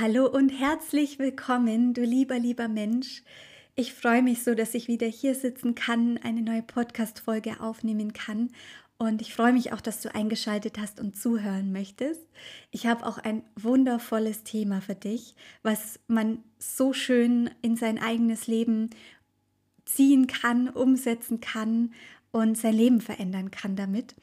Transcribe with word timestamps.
Hallo 0.00 0.26
und 0.26 0.48
herzlich 0.48 1.18
willkommen, 1.18 1.92
du 1.92 2.00
lieber, 2.00 2.38
lieber 2.38 2.68
Mensch. 2.68 3.22
Ich 3.74 3.92
freue 3.92 4.22
mich 4.22 4.42
so, 4.42 4.54
dass 4.54 4.72
ich 4.72 4.88
wieder 4.88 5.06
hier 5.06 5.34
sitzen 5.34 5.74
kann, 5.74 6.16
eine 6.16 6.40
neue 6.40 6.62
Podcast-Folge 6.62 7.60
aufnehmen 7.60 8.14
kann. 8.14 8.50
Und 8.96 9.20
ich 9.20 9.34
freue 9.34 9.52
mich 9.52 9.74
auch, 9.74 9.82
dass 9.82 10.00
du 10.00 10.14
eingeschaltet 10.14 10.78
hast 10.78 11.00
und 11.00 11.18
zuhören 11.18 11.70
möchtest. 11.70 12.22
Ich 12.70 12.86
habe 12.86 13.04
auch 13.04 13.18
ein 13.18 13.42
wundervolles 13.56 14.42
Thema 14.42 14.80
für 14.80 14.94
dich, 14.94 15.34
was 15.62 16.00
man 16.06 16.42
so 16.58 16.94
schön 16.94 17.50
in 17.60 17.76
sein 17.76 17.98
eigenes 17.98 18.46
Leben 18.46 18.88
ziehen 19.84 20.26
kann, 20.28 20.70
umsetzen 20.70 21.40
kann 21.42 21.92
und 22.32 22.56
sein 22.56 22.72
Leben 22.72 23.02
verändern 23.02 23.50
kann 23.50 23.76
damit. 23.76 24.14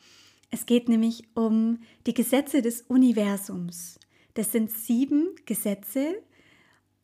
Es 0.49 0.65
geht 0.65 0.89
nämlich 0.89 1.25
um 1.35 1.81
die 2.07 2.15
Gesetze 2.15 2.63
des 2.63 2.81
Universums. 2.81 3.99
Das 4.37 4.51
sind 4.51 4.69
sieben 4.69 5.29
Gesetze, 5.47 6.13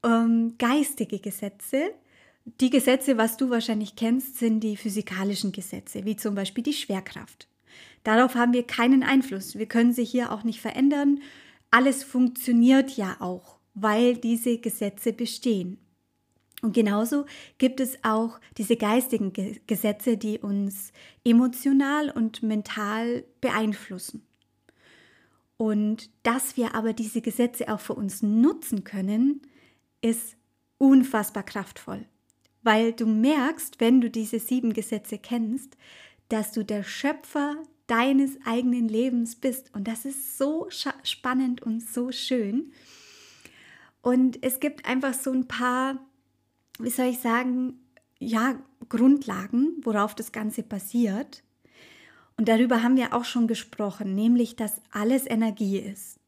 ähm, 0.03 0.53
geistige 0.59 1.17
Gesetze. 1.17 1.89
Die 2.61 2.69
Gesetze, 2.69 3.17
was 3.17 3.37
du 3.37 3.49
wahrscheinlich 3.49 3.95
kennst, 3.95 4.37
sind 4.37 4.59
die 4.59 4.77
physikalischen 4.77 5.51
Gesetze, 5.51 6.05
wie 6.05 6.15
zum 6.15 6.35
Beispiel 6.35 6.63
die 6.63 6.73
Schwerkraft. 6.73 7.47
Darauf 8.03 8.35
haben 8.35 8.53
wir 8.53 8.67
keinen 8.67 9.01
Einfluss. 9.01 9.57
Wir 9.57 9.65
können 9.65 9.93
sie 9.93 10.05
hier 10.05 10.31
auch 10.31 10.43
nicht 10.43 10.61
verändern. 10.61 11.21
Alles 11.71 12.03
funktioniert 12.03 12.91
ja 12.97 13.17
auch, 13.19 13.57
weil 13.73 14.15
diese 14.15 14.59
Gesetze 14.59 15.11
bestehen. 15.11 15.79
Und 16.61 16.73
genauso 16.75 17.25
gibt 17.57 17.79
es 17.79 17.97
auch 18.03 18.39
diese 18.59 18.77
geistigen 18.77 19.33
Gesetze, 19.65 20.17
die 20.17 20.37
uns 20.37 20.93
emotional 21.25 22.11
und 22.11 22.43
mental 22.43 23.23
beeinflussen. 23.41 24.23
Und 25.57 26.09
dass 26.23 26.57
wir 26.57 26.75
aber 26.75 26.93
diese 26.93 27.21
Gesetze 27.21 27.73
auch 27.73 27.79
für 27.79 27.93
uns 27.93 28.21
nutzen 28.21 28.83
können, 28.83 29.41
ist 30.01 30.35
unfassbar 30.77 31.43
kraftvoll. 31.43 32.05
Weil 32.61 32.93
du 32.93 33.05
merkst, 33.05 33.79
wenn 33.79 34.01
du 34.01 34.09
diese 34.09 34.39
sieben 34.39 34.73
Gesetze 34.73 35.17
kennst, 35.17 35.77
dass 36.29 36.51
du 36.51 36.63
der 36.63 36.83
Schöpfer 36.83 37.55
deines 37.87 38.37
eigenen 38.45 38.87
Lebens 38.87 39.35
bist. 39.35 39.73
Und 39.73 39.87
das 39.87 40.05
ist 40.05 40.37
so 40.37 40.67
spannend 41.03 41.61
und 41.61 41.81
so 41.81 42.11
schön. 42.11 42.71
Und 44.01 44.43
es 44.43 44.59
gibt 44.59 44.85
einfach 44.85 45.13
so 45.13 45.31
ein 45.31 45.47
paar, 45.47 45.99
wie 46.79 46.89
soll 46.89 47.07
ich 47.07 47.19
sagen, 47.19 47.79
ja, 48.19 48.55
Grundlagen, 48.89 49.77
worauf 49.83 50.15
das 50.15 50.31
Ganze 50.31 50.63
basiert. 50.63 51.43
Und 52.37 52.47
darüber 52.47 52.81
haben 52.81 52.97
wir 52.97 53.13
auch 53.13 53.25
schon 53.25 53.47
gesprochen, 53.47 54.15
nämlich 54.15 54.55
dass 54.55 54.81
alles 54.91 55.27
Energie 55.27 55.77
ist. 55.77 56.19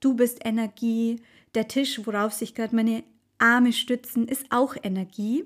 Du 0.00 0.14
bist 0.14 0.44
Energie, 0.44 1.20
der 1.54 1.68
Tisch, 1.68 2.00
worauf 2.06 2.32
sich 2.32 2.54
gerade 2.54 2.76
meine 2.76 3.02
Arme 3.38 3.72
stützen, 3.72 4.28
ist 4.28 4.46
auch 4.50 4.76
Energie. 4.82 5.44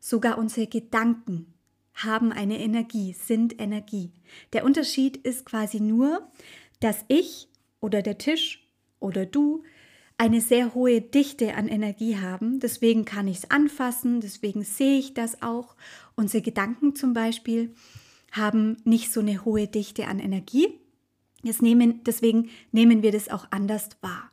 Sogar 0.00 0.36
unsere 0.36 0.66
Gedanken 0.66 1.54
haben 1.94 2.32
eine 2.32 2.58
Energie, 2.58 3.12
sind 3.12 3.60
Energie. 3.60 4.10
Der 4.52 4.64
Unterschied 4.64 5.16
ist 5.18 5.46
quasi 5.46 5.80
nur, 5.80 6.28
dass 6.80 7.04
ich 7.08 7.48
oder 7.80 8.02
der 8.02 8.18
Tisch 8.18 8.68
oder 9.00 9.24
du 9.24 9.62
eine 10.16 10.40
sehr 10.40 10.74
hohe 10.74 11.00
Dichte 11.00 11.54
an 11.54 11.68
Energie 11.68 12.18
haben. 12.18 12.60
Deswegen 12.60 13.04
kann 13.04 13.28
ich 13.28 13.38
es 13.38 13.50
anfassen, 13.50 14.20
deswegen 14.20 14.62
sehe 14.62 14.98
ich 14.98 15.14
das 15.14 15.42
auch. 15.42 15.74
Unsere 16.14 16.42
Gedanken 16.42 16.94
zum 16.94 17.14
Beispiel 17.14 17.74
haben 18.34 18.76
nicht 18.84 19.12
so 19.12 19.20
eine 19.20 19.44
hohe 19.44 19.66
Dichte 19.66 20.06
an 20.06 20.18
Energie. 20.18 20.68
Nehmen, 21.60 22.02
deswegen 22.04 22.48
nehmen 22.72 23.02
wir 23.02 23.12
das 23.12 23.28
auch 23.28 23.46
anders 23.50 23.90
wahr. 24.00 24.30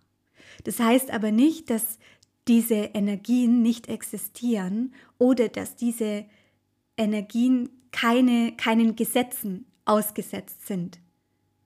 Das 0.63 0.79
heißt 0.79 1.11
aber 1.11 1.31
nicht, 1.31 1.69
dass 1.69 1.99
diese 2.47 2.75
Energien 2.75 3.61
nicht 3.61 3.89
existieren 3.89 4.93
oder 5.17 5.49
dass 5.49 5.75
diese 5.75 6.25
Energien 6.97 7.69
keine, 7.91 8.53
keinen 8.55 8.95
Gesetzen 8.95 9.65
ausgesetzt 9.85 10.67
sind. 10.67 10.99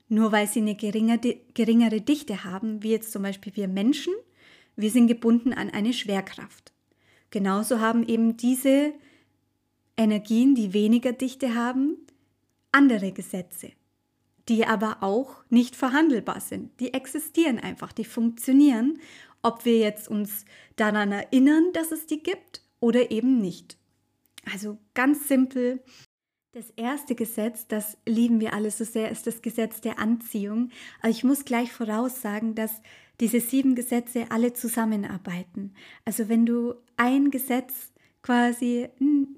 Nur 0.10 0.32
weil 0.32 0.48
sie 0.48 0.62
eine 0.62 0.76
geringere, 0.76 1.38
geringere 1.54 2.02
Dichte 2.02 2.44
haben, 2.44 2.84
wie 2.84 2.92
jetzt 2.92 3.12
zum 3.12 3.24
Beispiel 3.24 3.56
wir 3.56 3.68
Menschen, 3.68 4.14
wir 4.76 4.92
sind 4.92 5.08
gebunden 5.08 5.54
an 5.54 5.70
eine 5.70 5.94
Schwerkraft. 5.94 6.74
Genauso 7.32 7.80
haben 7.80 8.08
eben 8.08 8.38
diese 8.38 8.94
Energien, 9.98 10.56
die 10.56 10.74
weniger 10.74 11.14
Dichte 11.14 11.56
haben, 11.56 11.98
andere 12.76 13.14
Gesetze, 13.14 13.72
die 14.50 14.66
aber 14.66 14.98
auch 15.02 15.44
nicht 15.50 15.78
verhandelbar 15.78 16.42
sind. 16.42 16.78
Die 16.82 16.94
existieren 16.94 17.58
einfach, 17.58 17.94
die 17.94 18.04
funktionieren, 18.04 19.00
ob 19.42 19.64
wir 19.64 19.78
jetzt 19.78 20.10
uns 20.10 20.44
daran 20.76 21.14
erinnern, 21.14 21.72
dass 21.72 21.94
es 21.94 22.06
die 22.06 22.22
gibt 22.22 22.62
oder 22.82 23.12
eben 23.12 23.40
nicht. 23.40 23.78
Also 24.52 24.78
ganz 24.94 25.28
simpel. 25.30 25.82
Das 26.52 26.70
erste 26.76 27.16
Gesetz, 27.16 27.68
das 27.68 27.98
lieben 28.06 28.40
wir 28.40 28.54
alle 28.54 28.72
so 28.72 28.84
sehr, 28.84 29.10
ist 29.10 29.26
das 29.26 29.42
Gesetz 29.42 29.82
der 29.82 29.98
Anziehung. 29.98 30.70
Aber 31.00 31.10
ich 31.10 31.24
muss 31.24 31.46
gleich 31.46 31.72
voraussagen, 31.72 32.56
dass 32.56 32.82
diese 33.22 33.40
sieben 33.40 33.76
Gesetze 33.76 34.26
alle 34.30 34.54
zusammenarbeiten. 34.54 35.74
Also 36.04 36.28
wenn 36.28 36.46
du 36.46 36.76
ein 36.98 37.32
Gesetz 37.32 37.94
quasi 38.26 38.90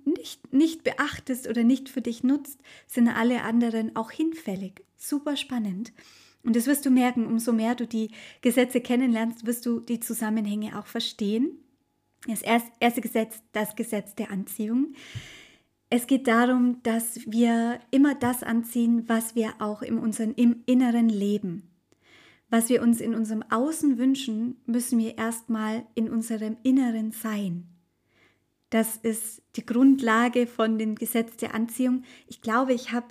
nicht, 0.05 0.53
nicht 0.53 0.83
beachtest 0.85 1.49
oder 1.49 1.65
nicht 1.65 1.89
für 1.89 1.99
dich 1.99 2.23
nutzt, 2.23 2.57
sind 2.85 3.09
alle 3.09 3.43
anderen 3.43 3.97
auch 3.97 4.11
hinfällig. 4.11 4.81
Super 4.95 5.35
spannend. 5.35 5.91
Und 6.43 6.55
das 6.55 6.67
wirst 6.67 6.85
du 6.85 6.89
merken, 6.89 7.25
umso 7.25 7.51
mehr 7.51 7.75
du 7.75 7.85
die 7.85 8.11
Gesetze 8.41 8.79
kennenlernst, 8.79 9.45
wirst 9.45 9.65
du 9.65 9.81
die 9.81 9.99
Zusammenhänge 9.99 10.79
auch 10.79 10.85
verstehen. 10.85 11.57
Das 12.27 12.41
erste 12.41 13.01
Gesetz, 13.01 13.41
das 13.51 13.75
Gesetz 13.75 14.15
der 14.15 14.31
Anziehung. 14.31 14.93
Es 15.89 16.07
geht 16.07 16.25
darum, 16.27 16.81
dass 16.83 17.19
wir 17.29 17.81
immer 17.91 18.15
das 18.15 18.41
anziehen, 18.41 19.03
was 19.07 19.35
wir 19.35 19.55
auch 19.59 19.81
in 19.81 19.97
unserem 19.97 20.33
im 20.35 20.63
Inneren 20.65 21.09
leben. 21.09 21.63
Was 22.49 22.69
wir 22.69 22.81
uns 22.81 23.01
in 23.01 23.13
unserem 23.13 23.43
Außen 23.49 23.97
wünschen, 23.97 24.61
müssen 24.65 24.97
wir 24.97 25.17
erstmal 25.17 25.85
in 25.93 26.09
unserem 26.09 26.55
Inneren 26.63 27.11
sein. 27.11 27.67
Das 28.69 28.97
ist 28.97 29.41
die 29.55 29.65
Grundlage 29.65 30.47
von 30.47 30.77
dem 30.77 30.95
Gesetz 30.95 31.37
der 31.37 31.53
Anziehung. 31.53 32.03
Ich 32.27 32.41
glaube, 32.41 32.73
ich 32.73 32.91
habe 32.91 33.07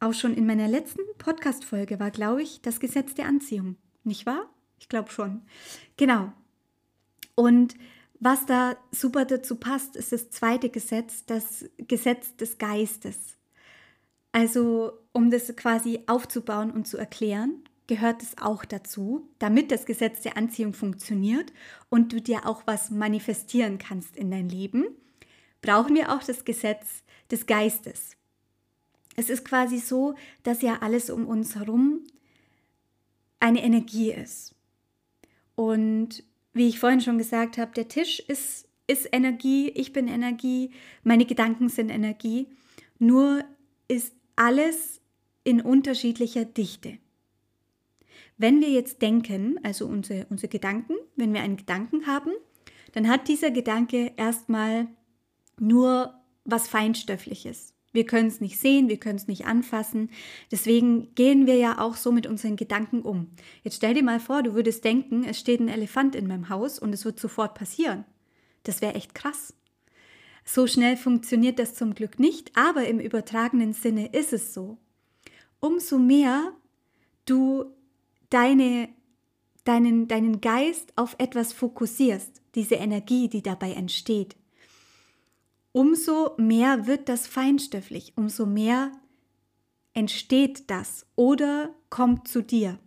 auch 0.00 0.12
schon 0.12 0.34
in 0.34 0.46
meiner 0.46 0.68
letzten 0.68 1.02
Podcast-Folge 1.18 2.00
war, 2.00 2.10
glaube 2.10 2.42
ich, 2.42 2.60
das 2.62 2.80
Gesetz 2.80 3.14
der 3.14 3.26
Anziehung. 3.26 3.76
Nicht 4.04 4.26
wahr? 4.26 4.50
Ich 4.78 4.88
glaube 4.88 5.10
schon. 5.10 5.42
Genau. 5.96 6.32
Und 7.34 7.74
was 8.18 8.46
da 8.46 8.76
super 8.90 9.24
dazu 9.24 9.56
passt, 9.56 9.96
ist 9.96 10.12
das 10.12 10.30
zweite 10.30 10.68
Gesetz, 10.68 11.24
das 11.26 11.64
Gesetz 11.78 12.36
des 12.36 12.58
Geistes. 12.58 13.36
Also, 14.32 14.92
um 15.12 15.30
das 15.30 15.54
quasi 15.56 16.00
aufzubauen 16.06 16.70
und 16.70 16.86
zu 16.86 16.98
erklären, 16.98 17.62
gehört 17.86 18.22
es 18.22 18.38
auch 18.38 18.64
dazu, 18.64 19.28
damit 19.38 19.70
das 19.70 19.86
Gesetz 19.86 20.22
der 20.22 20.36
Anziehung 20.36 20.72
funktioniert 20.72 21.52
und 21.88 22.12
du 22.12 22.20
dir 22.20 22.46
auch 22.46 22.62
was 22.66 22.90
manifestieren 22.90 23.78
kannst 23.78 24.16
in 24.16 24.30
dein 24.30 24.48
Leben, 24.48 24.86
brauchen 25.62 25.94
wir 25.94 26.12
auch 26.12 26.22
das 26.22 26.44
Gesetz 26.44 27.02
des 27.30 27.46
Geistes. 27.46 28.16
Es 29.16 29.30
ist 29.30 29.44
quasi 29.44 29.78
so, 29.78 30.14
dass 30.42 30.62
ja 30.62 30.78
alles 30.80 31.10
um 31.10 31.26
uns 31.26 31.54
herum 31.54 32.00
eine 33.40 33.62
Energie 33.62 34.12
ist. 34.12 34.54
Und 35.54 36.22
wie 36.52 36.68
ich 36.68 36.78
vorhin 36.78 37.00
schon 37.00 37.18
gesagt 37.18 37.58
habe, 37.58 37.72
der 37.72 37.88
Tisch 37.88 38.20
ist, 38.20 38.68
ist 38.86 39.08
Energie, 39.12 39.70
ich 39.70 39.92
bin 39.92 40.08
Energie, 40.08 40.70
meine 41.02 41.24
Gedanken 41.24 41.68
sind 41.68 41.90
Energie, 41.90 42.46
nur 42.98 43.44
ist 43.88 44.14
alles 44.36 45.00
in 45.44 45.60
unterschiedlicher 45.60 46.44
Dichte. 46.44 46.98
Wenn 48.38 48.60
wir 48.60 48.70
jetzt 48.70 49.00
denken, 49.02 49.58
also 49.62 49.86
unsere, 49.86 50.26
unsere 50.28 50.48
Gedanken, 50.48 50.94
wenn 51.16 51.32
wir 51.32 51.40
einen 51.40 51.56
Gedanken 51.56 52.06
haben, 52.06 52.32
dann 52.92 53.08
hat 53.08 53.28
dieser 53.28 53.50
Gedanke 53.50 54.12
erstmal 54.16 54.88
nur 55.58 56.14
was 56.44 56.68
Feinstoffliches. 56.68 57.74
Wir 57.92 58.04
können 58.04 58.28
es 58.28 58.42
nicht 58.42 58.58
sehen, 58.58 58.90
wir 58.90 58.98
können 58.98 59.16
es 59.16 59.26
nicht 59.26 59.46
anfassen. 59.46 60.10
Deswegen 60.50 61.14
gehen 61.14 61.46
wir 61.46 61.56
ja 61.56 61.78
auch 61.78 61.96
so 61.96 62.12
mit 62.12 62.26
unseren 62.26 62.56
Gedanken 62.56 63.00
um. 63.00 63.30
Jetzt 63.62 63.76
stell 63.76 63.94
dir 63.94 64.02
mal 64.02 64.20
vor, 64.20 64.42
du 64.42 64.52
würdest 64.52 64.84
denken, 64.84 65.24
es 65.24 65.38
steht 65.38 65.60
ein 65.60 65.68
Elefant 65.68 66.14
in 66.14 66.26
meinem 66.26 66.50
Haus 66.50 66.78
und 66.78 66.92
es 66.92 67.06
wird 67.06 67.18
sofort 67.18 67.54
passieren. 67.54 68.04
Das 68.64 68.82
wäre 68.82 68.94
echt 68.94 69.14
krass. 69.14 69.54
So 70.44 70.66
schnell 70.66 70.96
funktioniert 70.96 71.58
das 71.58 71.74
zum 71.74 71.94
Glück 71.94 72.18
nicht, 72.18 72.52
aber 72.54 72.86
im 72.86 73.00
übertragenen 73.00 73.72
Sinne 73.72 74.12
ist 74.12 74.32
es 74.34 74.52
so. 74.52 74.76
Umso 75.58 75.98
mehr 75.98 76.52
du 77.24 77.75
deine, 78.30 78.88
deinen, 79.64 80.08
deinen 80.08 80.40
Geist 80.40 80.92
auf 80.96 81.16
etwas 81.18 81.52
fokussierst, 81.52 82.42
diese 82.54 82.76
Energie, 82.76 83.28
die 83.28 83.42
dabei 83.42 83.72
entsteht, 83.72 84.36
umso 85.72 86.34
mehr 86.38 86.86
wird 86.86 87.08
das 87.08 87.26
feinstofflich, 87.26 88.14
umso 88.16 88.46
mehr 88.46 88.92
entsteht 89.92 90.70
das 90.70 91.06
oder 91.16 91.74
kommt 91.90 92.28
zu 92.28 92.42
dir. 92.42 92.78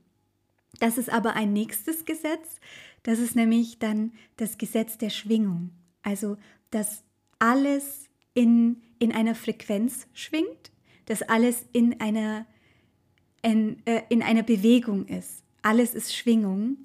Das 0.80 0.98
ist 0.98 1.10
aber 1.10 1.34
ein 1.34 1.54
nächstes 1.54 2.06
Gesetz, 2.06 2.60
Das 3.04 3.20
ist 3.20 3.36
nämlich 3.36 3.80
dann 3.80 4.12
das 4.38 4.58
Gesetz 4.58 4.98
der 4.98 5.10
Schwingung. 5.10 5.72
Also, 6.02 6.38
dass 6.72 7.04
alles 7.40 8.10
in, 8.34 8.82
in 9.00 9.12
einer 9.12 9.36
Frequenz 9.36 10.08
schwingt, 10.14 10.72
dass 11.06 11.22
alles 11.22 11.66
in 11.72 12.00
einer, 12.02 12.46
in, 13.42 13.78
äh, 13.86 14.02
in 14.10 14.22
einer 14.22 14.44
Bewegung 14.44 15.06
ist. 15.08 15.44
Alles 15.62 15.94
ist 15.94 16.16
Schwingung. 16.16 16.78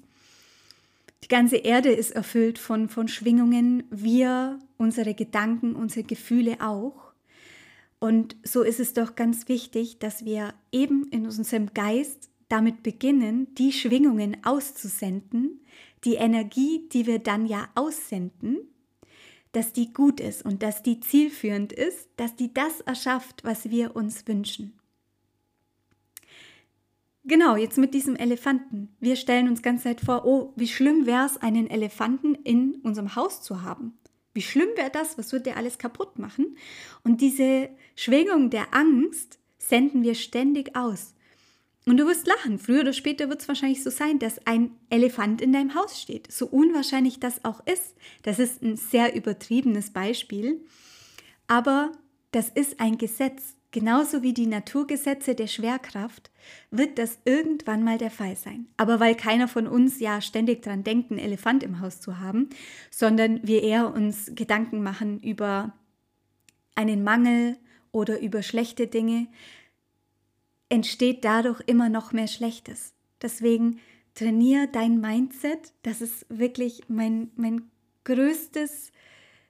Die 1.23 1.27
ganze 1.27 1.57
Erde 1.57 1.91
ist 1.91 2.11
erfüllt 2.11 2.59
von, 2.59 2.89
von 2.89 3.07
Schwingungen, 3.07 3.83
wir, 3.89 4.59
unsere 4.77 5.15
Gedanken, 5.15 5.75
unsere 5.75 6.05
Gefühle 6.05 6.57
auch. 6.61 7.13
Und 7.99 8.35
so 8.43 8.61
ist 8.61 8.79
es 8.79 8.93
doch 8.93 9.15
ganz 9.15 9.47
wichtig, 9.47 9.97
dass 9.99 10.25
wir 10.25 10.53
eben 10.71 11.07
in 11.09 11.25
unserem 11.25 11.73
Geist 11.73 12.29
damit 12.49 12.83
beginnen, 12.83 13.53
die 13.55 13.71
Schwingungen 13.71 14.37
auszusenden, 14.45 15.61
die 16.03 16.15
Energie, 16.15 16.87
die 16.91 17.07
wir 17.07 17.19
dann 17.19 17.47
ja 17.47 17.69
aussenden, 17.73 18.59
dass 19.51 19.73
die 19.73 19.93
gut 19.93 20.19
ist 20.19 20.45
und 20.45 20.61
dass 20.61 20.83
die 20.83 20.99
zielführend 20.99 21.73
ist, 21.73 22.09
dass 22.17 22.35
die 22.35 22.53
das 22.53 22.81
erschafft, 22.81 23.43
was 23.43 23.69
wir 23.71 23.95
uns 23.95 24.27
wünschen. 24.27 24.73
Genau, 27.27 27.55
jetzt 27.55 27.79
mit 27.79 27.95
diesem 27.95 28.15
Elefanten. 28.15 28.95
Wir 28.99 29.15
stellen 29.15 29.47
uns 29.47 29.63
ganz 29.63 29.81
Zeit 29.81 29.99
vor, 29.99 30.25
oh, 30.25 30.53
wie 30.55 30.67
schlimm 30.67 31.07
wäre 31.07 31.25
es, 31.25 31.37
einen 31.37 31.67
Elefanten 31.67 32.35
in 32.35 32.75
unserem 32.83 33.15
Haus 33.15 33.41
zu 33.41 33.63
haben. 33.63 33.97
Wie 34.35 34.43
schlimm 34.43 34.69
wäre 34.75 34.91
das? 34.91 35.17
Was 35.17 35.31
würde 35.31 35.45
der 35.45 35.57
alles 35.57 35.79
kaputt 35.79 36.19
machen? 36.19 36.55
Und 37.03 37.21
diese 37.21 37.69
Schwingung 37.95 38.51
der 38.51 38.75
Angst 38.75 39.39
senden 39.57 40.03
wir 40.03 40.13
ständig 40.13 40.75
aus. 40.75 41.15
Und 41.87 41.97
du 41.97 42.05
wirst 42.05 42.27
lachen. 42.27 42.59
Früher 42.59 42.81
oder 42.81 42.93
später 42.93 43.27
wird 43.29 43.41
es 43.41 43.47
wahrscheinlich 43.47 43.81
so 43.81 43.89
sein, 43.89 44.19
dass 44.19 44.45
ein 44.45 44.71
Elefant 44.91 45.41
in 45.41 45.51
deinem 45.51 45.73
Haus 45.73 45.99
steht. 45.99 46.31
So 46.31 46.45
unwahrscheinlich 46.45 47.19
das 47.19 47.43
auch 47.43 47.65
ist. 47.65 47.95
Das 48.21 48.37
ist 48.37 48.61
ein 48.61 48.75
sehr 48.75 49.15
übertriebenes 49.15 49.91
Beispiel. 49.91 50.63
Aber 51.47 51.91
das 52.31 52.49
ist 52.49 52.79
ein 52.79 52.99
Gesetz. 52.99 53.55
Genauso 53.75 54.23
wie 54.23 54.33
die 54.33 54.47
Naturgesetze 54.47 55.35
der 55.35 55.47
Schwerkraft 55.47 56.31
wird 56.71 56.97
das 56.97 57.19
irgendwann 57.25 57.83
mal 57.83 57.97
der 57.97 58.09
Fall 58.09 58.37
sein. 58.37 58.67
Aber 58.77 59.01
weil 59.01 59.15
keiner 59.15 59.49
von 59.49 59.67
uns 59.67 59.99
ja 59.99 60.21
ständig 60.21 60.61
daran 60.61 60.85
denkt, 60.85 61.11
einen 61.11 61.19
Elefant 61.19 61.61
im 61.61 61.81
Haus 61.81 61.99
zu 61.99 62.21
haben, 62.21 62.47
sondern 62.89 63.45
wir 63.45 63.63
eher 63.63 63.93
uns 63.93 64.31
Gedanken 64.33 64.81
machen 64.81 65.19
über 65.19 65.73
einen 66.75 67.03
Mangel 67.03 67.57
oder 67.91 68.21
über 68.21 68.43
schlechte 68.43 68.87
Dinge, 68.87 69.27
entsteht 70.69 71.25
dadurch 71.25 71.59
immer 71.65 71.89
noch 71.89 72.13
mehr 72.13 72.27
Schlechtes. 72.27 72.93
Deswegen 73.21 73.81
trainiere 74.13 74.69
dein 74.71 75.01
Mindset. 75.01 75.73
Das 75.83 75.99
ist 75.99 76.25
wirklich 76.29 76.83
mein, 76.87 77.29
mein 77.35 77.69
größtes, 78.05 78.93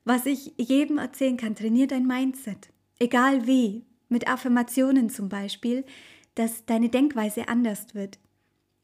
was 0.03 0.25
ich 0.25 0.53
jedem 0.57 0.97
erzählen 0.97 1.37
kann. 1.37 1.53
Trainiere 1.53 1.89
dein 1.89 2.07
Mindset. 2.07 2.69
Egal 2.97 3.45
wie. 3.45 3.85
Mit 4.15 4.29
Affirmationen 4.29 5.09
zum 5.09 5.27
Beispiel, 5.27 5.83
dass 6.35 6.65
deine 6.65 6.87
Denkweise 6.87 7.49
anders 7.49 7.95
wird. 7.95 8.17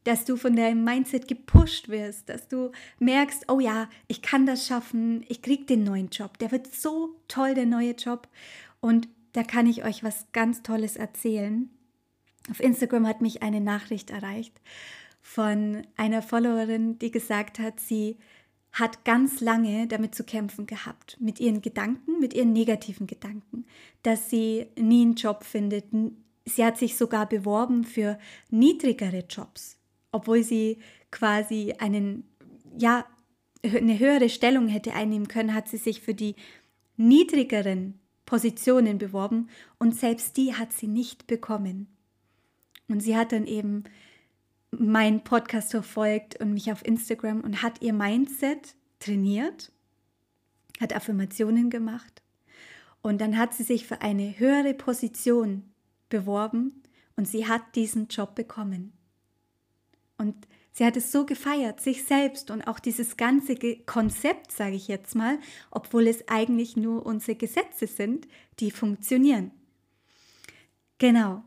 Dass 0.04 0.26
du 0.26 0.36
von 0.36 0.54
deinem 0.54 0.84
Mindset 0.84 1.26
gepusht 1.26 1.88
wirst, 1.88 2.28
dass 2.28 2.48
du 2.48 2.70
merkst, 2.98 3.50
oh 3.50 3.58
ja, 3.58 3.88
ich 4.08 4.20
kann 4.20 4.44
das 4.44 4.66
schaffen, 4.66 5.24
ich 5.28 5.40
kriege 5.40 5.64
den 5.64 5.84
neuen 5.84 6.10
Job, 6.10 6.36
der 6.36 6.50
wird 6.52 6.74
so 6.74 7.16
toll, 7.28 7.54
der 7.54 7.64
neue 7.64 7.92
Job. 7.92 8.28
Und 8.80 9.08
da 9.32 9.42
kann 9.42 9.66
ich 9.66 9.86
euch 9.86 10.04
was 10.04 10.26
ganz 10.32 10.62
Tolles 10.62 10.96
erzählen. 10.96 11.70
Auf 12.50 12.60
Instagram 12.60 13.06
hat 13.06 13.22
mich 13.22 13.42
eine 13.42 13.62
Nachricht 13.62 14.10
erreicht 14.10 14.60
von 15.22 15.86
einer 15.96 16.20
Followerin, 16.20 16.98
die 16.98 17.10
gesagt 17.10 17.58
hat, 17.58 17.80
sie 17.80 18.18
hat 18.72 19.04
ganz 19.04 19.40
lange 19.40 19.86
damit 19.86 20.14
zu 20.14 20.24
kämpfen 20.24 20.66
gehabt, 20.66 21.18
mit 21.20 21.40
ihren 21.40 21.60
Gedanken, 21.60 22.18
mit 22.20 22.32
ihren 22.32 22.52
negativen 22.52 23.06
Gedanken, 23.06 23.66
dass 24.02 24.30
sie 24.30 24.66
nie 24.78 25.02
einen 25.02 25.14
Job 25.14 25.44
findet. 25.44 25.84
Sie 26.46 26.64
hat 26.64 26.78
sich 26.78 26.96
sogar 26.96 27.28
beworben 27.28 27.84
für 27.84 28.18
niedrigere 28.50 29.24
Jobs, 29.28 29.78
obwohl 30.10 30.42
sie 30.42 30.78
quasi 31.10 31.74
einen, 31.78 32.24
ja, 32.78 33.04
eine 33.62 33.98
höhere 33.98 34.30
Stellung 34.30 34.68
hätte 34.68 34.94
einnehmen 34.94 35.28
können, 35.28 35.54
hat 35.54 35.68
sie 35.68 35.76
sich 35.76 36.00
für 36.00 36.14
die 36.14 36.34
niedrigeren 36.96 38.00
Positionen 38.24 38.98
beworben 38.98 39.50
und 39.78 39.94
selbst 39.94 40.36
die 40.38 40.54
hat 40.54 40.72
sie 40.72 40.86
nicht 40.86 41.26
bekommen. 41.26 41.88
Und 42.88 43.00
sie 43.00 43.16
hat 43.16 43.32
dann 43.32 43.46
eben 43.46 43.84
meinen 44.72 45.22
Podcast 45.22 45.70
verfolgt 45.70 46.40
und 46.40 46.54
mich 46.54 46.72
auf 46.72 46.84
Instagram 46.84 47.42
und 47.42 47.62
hat 47.62 47.82
ihr 47.82 47.92
Mindset 47.92 48.74
trainiert, 48.98 49.70
hat 50.80 50.94
Affirmationen 50.94 51.70
gemacht 51.70 52.22
und 53.02 53.20
dann 53.20 53.36
hat 53.36 53.52
sie 53.54 53.64
sich 53.64 53.86
für 53.86 54.00
eine 54.00 54.38
höhere 54.38 54.74
Position 54.74 55.64
beworben 56.08 56.82
und 57.16 57.28
sie 57.28 57.46
hat 57.46 57.74
diesen 57.74 58.08
Job 58.08 58.34
bekommen. 58.34 58.92
Und 60.18 60.34
sie 60.72 60.86
hat 60.86 60.96
es 60.96 61.12
so 61.12 61.26
gefeiert, 61.26 61.80
sich 61.80 62.04
selbst 62.04 62.50
und 62.50 62.62
auch 62.62 62.78
dieses 62.78 63.16
ganze 63.16 63.56
Konzept, 63.84 64.52
sage 64.52 64.76
ich 64.76 64.88
jetzt 64.88 65.14
mal, 65.14 65.38
obwohl 65.70 66.06
es 66.06 66.28
eigentlich 66.28 66.76
nur 66.76 67.04
unsere 67.04 67.36
Gesetze 67.36 67.86
sind, 67.86 68.28
die 68.60 68.70
funktionieren. 68.70 69.50
Genau. 70.98 71.42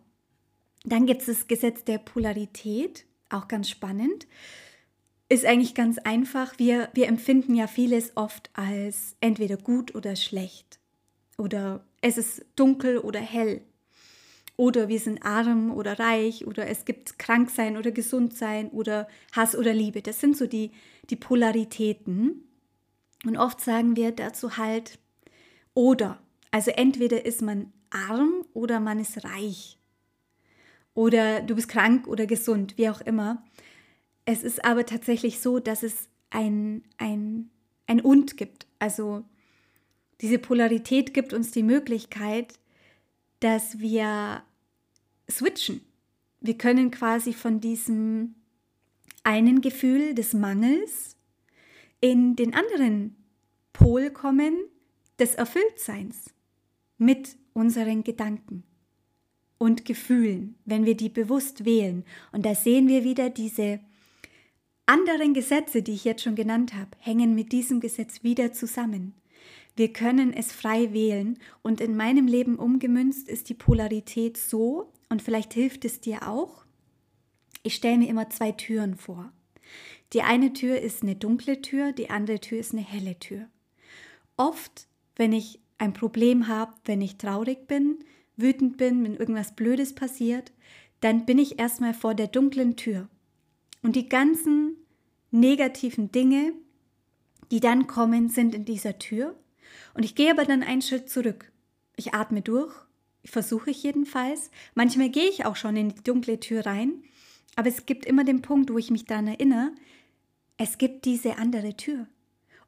Dann 0.83 1.06
gibt 1.06 1.22
es 1.22 1.27
das 1.27 1.48
Gesetz 1.48 1.83
der 1.83 1.98
Polarität, 1.98 3.06
auch 3.30 3.48
ganz 3.48 3.69
spannend. 3.69 4.27
Ist 5.27 5.45
eigentlich 5.45 5.74
ganz 5.74 5.98
einfach. 5.98 6.57
Wir, 6.57 6.89
wir 6.94 7.07
empfinden 7.07 7.56
ja 7.56 7.68
vieles 7.68 8.16
oft 8.16 8.50
als 8.54 9.16
entweder 9.22 9.57
gut 9.57 9.95
oder 9.95 10.16
schlecht. 10.16 10.80
Oder 11.38 11.86
es 12.01 12.18
ist 12.18 12.45
dunkel 12.56 13.00
oder 13.00 13.19
hell. 13.19 13.62
Oder 14.57 14.88
wir 14.88 15.00
sind 15.00 15.24
arm 15.25 15.72
oder 15.72 16.00
reich. 16.00 16.45
Oder 16.45 16.68
es 16.68 16.86
gibt 16.86 17.18
krank 17.18 17.50
sein 17.50 17.75
oder 17.75 17.92
gesund 17.92 18.38
sein. 18.38 18.69
Oder 18.69 19.07
Hass 19.31 19.56
oder 19.56 19.74
Liebe. 19.74 20.01
Das 20.01 20.19
sind 20.19 20.38
so 20.38 20.45
die, 20.45 20.72
die 21.10 21.16
Polaritäten. 21.16 22.44
Und 23.25 23.38
oft 23.38 23.60
sagen 23.60 23.95
wir 23.95 24.12
dazu 24.12 24.57
halt 24.57 25.00
oder. 25.74 26.19
Also 26.51 26.72
entweder 26.72 27.25
ist 27.25 27.42
man 27.42 27.74
arm 27.89 28.45
oder 28.54 28.80
man 28.80 29.00
ist 29.00 29.25
reich 29.25 29.80
oder 30.95 31.42
du 31.42 31.56
bist 31.56 31.69
krank 31.69 32.07
oder 32.07 32.25
gesund, 32.25 32.77
wie 32.77 32.89
auch 32.89 33.01
immer. 33.01 33.44
Es 34.24 34.42
ist 34.42 34.65
aber 34.65 34.88
tatsächlich 34.88 35.39
so, 35.39 35.59
dass 35.59 35.83
es 35.83 36.09
ein, 36.31 36.83
ein, 36.97 37.51
ein 37.86 38.01
Und 38.01 38.38
gibt. 38.38 38.65
Also 38.79 39.24
diese 40.22 40.39
Polarität 40.39 41.13
gibt 41.13 41.34
uns 41.34 41.51
die 41.51 41.63
Möglichkeit, 41.63 42.58
dass 43.41 43.79
wir 43.79 44.41
switchen. 45.29 45.81
Wir 46.39 46.58
können 46.58 46.89
quasi 46.89 47.34
von 47.34 47.60
diesem 47.60 48.36
einen 49.24 49.62
Gefühl 49.62 50.15
des 50.15 50.34
Mangels 50.34 51.17
in 52.00 52.36
den 52.36 52.53
anderen 52.53 53.15
Pol 53.74 54.12
kommen 54.12 54.55
des 55.19 55.36
Erfülltseins 55.36 56.34
mit 56.98 57.36
unseren 57.53 58.03
Gedanken 58.03 58.63
und 59.57 59.85
Gefühlen, 59.85 60.55
wenn 60.65 60.85
wir 60.85 60.95
die 60.95 61.09
bewusst 61.09 61.65
wählen. 61.65 62.03
Und 62.31 62.45
da 62.45 62.55
sehen 62.55 62.88
wir 62.88 63.03
wieder 63.03 63.29
diese 63.29 63.79
anderen 64.85 65.33
Gesetze, 65.33 65.81
die 65.81 65.93
ich 65.93 66.05
jetzt 66.05 66.24
schon 66.24 66.35
genannt 66.35 66.74
habe, 66.74 66.91
hängen 67.00 67.35
mit 67.35 67.51
diesem 67.51 67.79
Gesetz 67.79 68.24
wieder 68.24 68.53
zusammen. 68.53 69.13
Wir 69.75 69.91
können 69.91 70.31
es 70.33 70.51
frei 70.51 70.93
wählen 70.93 71.38
und 71.62 71.81
in 71.81 71.97
meinem 71.97 72.27
Leben 72.27 72.57
umgemünzt 72.57 73.27
ist 73.27 73.50
die 73.50 73.55
Polarität 73.55 74.38
so, 74.38 74.91
und 75.09 75.21
vielleicht 75.21 75.53
hilft 75.53 75.85
es 75.85 76.00
dir 76.00 76.27
auch, 76.27 76.65
ich 77.63 77.75
stelle 77.75 77.97
mir 77.97 78.09
immer 78.09 78.29
zwei 78.29 78.51
Türen 78.51 78.95
vor. 78.95 79.31
Die 80.13 80.21
eine 80.21 80.53
Tür 80.53 80.79
ist 80.79 81.03
eine 81.03 81.15
dunkle 81.15 81.62
Tür, 81.62 81.91
die 81.91 82.09
andere 82.09 82.39
Tür 82.39 82.59
ist 82.59 82.74
eine 82.74 82.83
helle 82.83 83.19
Tür. 83.19 83.47
Oft, 84.38 84.88
wenn 85.15 85.33
ich 85.33 85.59
ein 85.77 85.93
Problem 85.93 86.47
habe, 86.47 86.74
wenn 86.85 87.01
ich 87.01 87.17
traurig 87.17 87.67
bin, 87.67 87.97
wütend 88.38 88.77
bin, 88.77 89.04
wenn 89.04 89.15
irgendwas 89.15 89.56
Blödes 89.56 89.94
passiert, 89.94 90.51
dann 91.01 91.25
bin 91.25 91.38
ich 91.38 91.60
erstmal 91.60 91.94
vor 91.94 92.15
der 92.15 92.27
dunklen 92.27 92.75
Tür. 92.75 93.08
Und 93.82 93.96
die 93.96 94.10
ganzen 94.10 94.75
negativen 95.32 96.12
Dinge, 96.12 96.54
die 97.51 97.60
dann 97.60 97.88
kommen, 97.88 98.30
sind 98.30 98.56
in 98.56 98.65
dieser 98.65 98.98
Tür. 98.98 99.36
Und 99.94 100.04
ich 100.04 100.15
gehe 100.15 100.32
aber 100.32 100.46
dann 100.46 100.63
einen 100.63 100.82
Schritt 100.82 101.10
zurück. 101.10 101.51
Ich 101.96 102.13
atme 102.13 102.42
durch, 102.42 102.74
versuche 103.24 103.72
ich 103.72 103.84
jedenfalls. 103.84 104.50
Manchmal 104.74 105.10
gehe 105.10 105.30
ich 105.30 105.46
auch 105.46 105.56
schon 105.56 105.75
in 105.75 105.89
die 105.89 106.04
dunkle 106.04 106.39
Tür 106.39 106.65
rein, 106.65 107.04
aber 107.56 107.70
es 107.70 107.86
gibt 107.86 108.06
immer 108.06 108.24
den 108.24 108.42
Punkt, 108.42 108.72
wo 108.72 108.77
ich 108.77 108.92
mich 108.92 109.06
daran 109.06 109.27
erinnere, 109.27 109.72
es 110.58 110.77
gibt 110.77 111.06
diese 111.06 111.38
andere 111.38 111.75
Tür. 111.75 112.08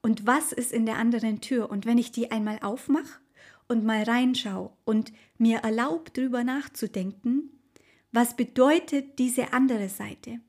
Und 0.02 0.26
was 0.26 0.52
ist 0.52 0.72
in 0.72 0.86
der 0.86 0.98
anderen 0.98 1.42
Tür? 1.42 1.70
Und 1.70 1.86
wenn 1.86 1.98
ich 1.98 2.12
die 2.12 2.32
einmal 2.32 2.60
aufmache 2.62 3.20
und 3.68 3.84
mal 3.84 4.04
reinschaue 4.04 4.72
und 4.86 5.12
mir 5.38 5.60
erlaube, 5.60 6.12
darüber 6.12 6.44
nachzudenken, 6.44 7.50
was 8.12 8.36
bedeutet 8.36 9.20
diese 9.20 9.54
andere 9.54 9.90
Seite? 9.90 10.40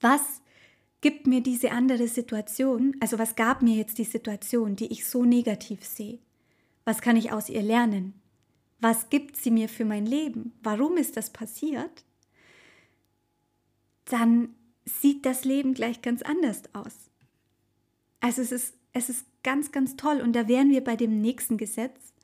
Was 0.00 0.40
gibt 1.00 1.26
mir 1.26 1.42
diese 1.42 1.70
andere 1.70 2.08
Situation, 2.08 2.96
also 3.00 3.18
was 3.18 3.36
gab 3.36 3.62
mir 3.62 3.76
jetzt 3.76 3.98
die 3.98 4.04
Situation, 4.04 4.76
die 4.76 4.90
ich 4.92 5.06
so 5.06 5.24
negativ 5.24 5.84
sehe? 5.84 6.18
Was 6.84 7.00
kann 7.00 7.16
ich 7.16 7.32
aus 7.32 7.48
ihr 7.48 7.62
lernen? 7.62 8.14
Was 8.80 9.08
gibt 9.10 9.36
sie 9.36 9.50
mir 9.50 9.68
für 9.68 9.84
mein 9.84 10.06
Leben? 10.06 10.52
Warum 10.62 10.96
ist 10.96 11.16
das 11.16 11.30
passiert? 11.30 12.04
Dann 14.06 14.54
sieht 14.84 15.26
das 15.26 15.44
Leben 15.44 15.74
gleich 15.74 16.02
ganz 16.02 16.22
anders 16.22 16.62
aus. 16.72 16.94
Also 18.20 18.42
es 18.42 18.52
ist, 18.52 18.74
es 18.96 19.10
ist 19.10 19.26
ganz, 19.42 19.72
ganz 19.72 19.96
toll. 19.96 20.20
Und 20.22 20.32
da 20.32 20.48
wären 20.48 20.70
wir 20.70 20.82
bei 20.82 20.96
dem 20.96 21.20
nächsten 21.20 21.58
Gesetz. 21.58 22.14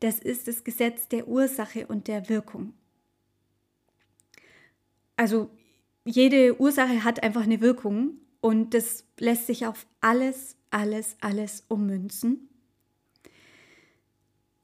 Das 0.00 0.18
ist 0.18 0.46
das 0.46 0.62
Gesetz 0.62 1.08
der 1.08 1.26
Ursache 1.26 1.86
und 1.86 2.06
der 2.06 2.28
Wirkung. 2.28 2.74
Also 5.16 5.50
jede 6.04 6.60
Ursache 6.60 7.02
hat 7.02 7.22
einfach 7.22 7.42
eine 7.42 7.60
Wirkung 7.60 8.18
und 8.40 8.74
das 8.74 9.04
lässt 9.18 9.46
sich 9.46 9.66
auf 9.66 9.86
alles, 10.00 10.56
alles, 10.70 11.16
alles 11.20 11.64
ummünzen. 11.68 12.48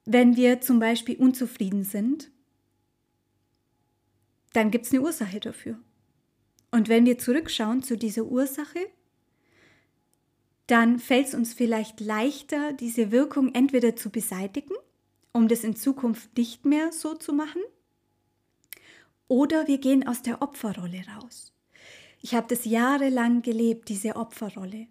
Wenn 0.04 0.36
wir 0.36 0.60
zum 0.60 0.78
Beispiel 0.78 1.16
unzufrieden 1.16 1.82
sind, 1.82 2.30
dann 4.52 4.70
gibt 4.70 4.84
es 4.84 4.92
eine 4.92 5.00
Ursache 5.02 5.40
dafür. 5.40 5.80
Und 6.70 6.88
wenn 6.88 7.06
wir 7.06 7.18
zurückschauen 7.18 7.82
zu 7.82 7.96
dieser 7.96 8.26
Ursache, 8.26 8.86
dann 10.66 10.98
fällt 10.98 11.28
es 11.28 11.34
uns 11.34 11.54
vielleicht 11.54 12.00
leichter, 12.00 12.72
diese 12.72 13.10
Wirkung 13.10 13.54
entweder 13.54 13.96
zu 13.96 14.10
beseitigen, 14.10 14.74
um 15.32 15.48
das 15.48 15.64
in 15.64 15.76
Zukunft 15.76 16.36
nicht 16.36 16.64
mehr 16.64 16.92
so 16.92 17.14
zu 17.14 17.32
machen, 17.32 17.62
oder 19.28 19.66
wir 19.66 19.78
gehen 19.78 20.06
aus 20.06 20.22
der 20.22 20.42
Opferrolle 20.42 21.02
raus. 21.16 21.52
Ich 22.20 22.34
habe 22.34 22.46
das 22.48 22.64
jahrelang 22.64 23.42
gelebt, 23.42 23.88
diese 23.88 24.16
Opferrolle. 24.16 24.86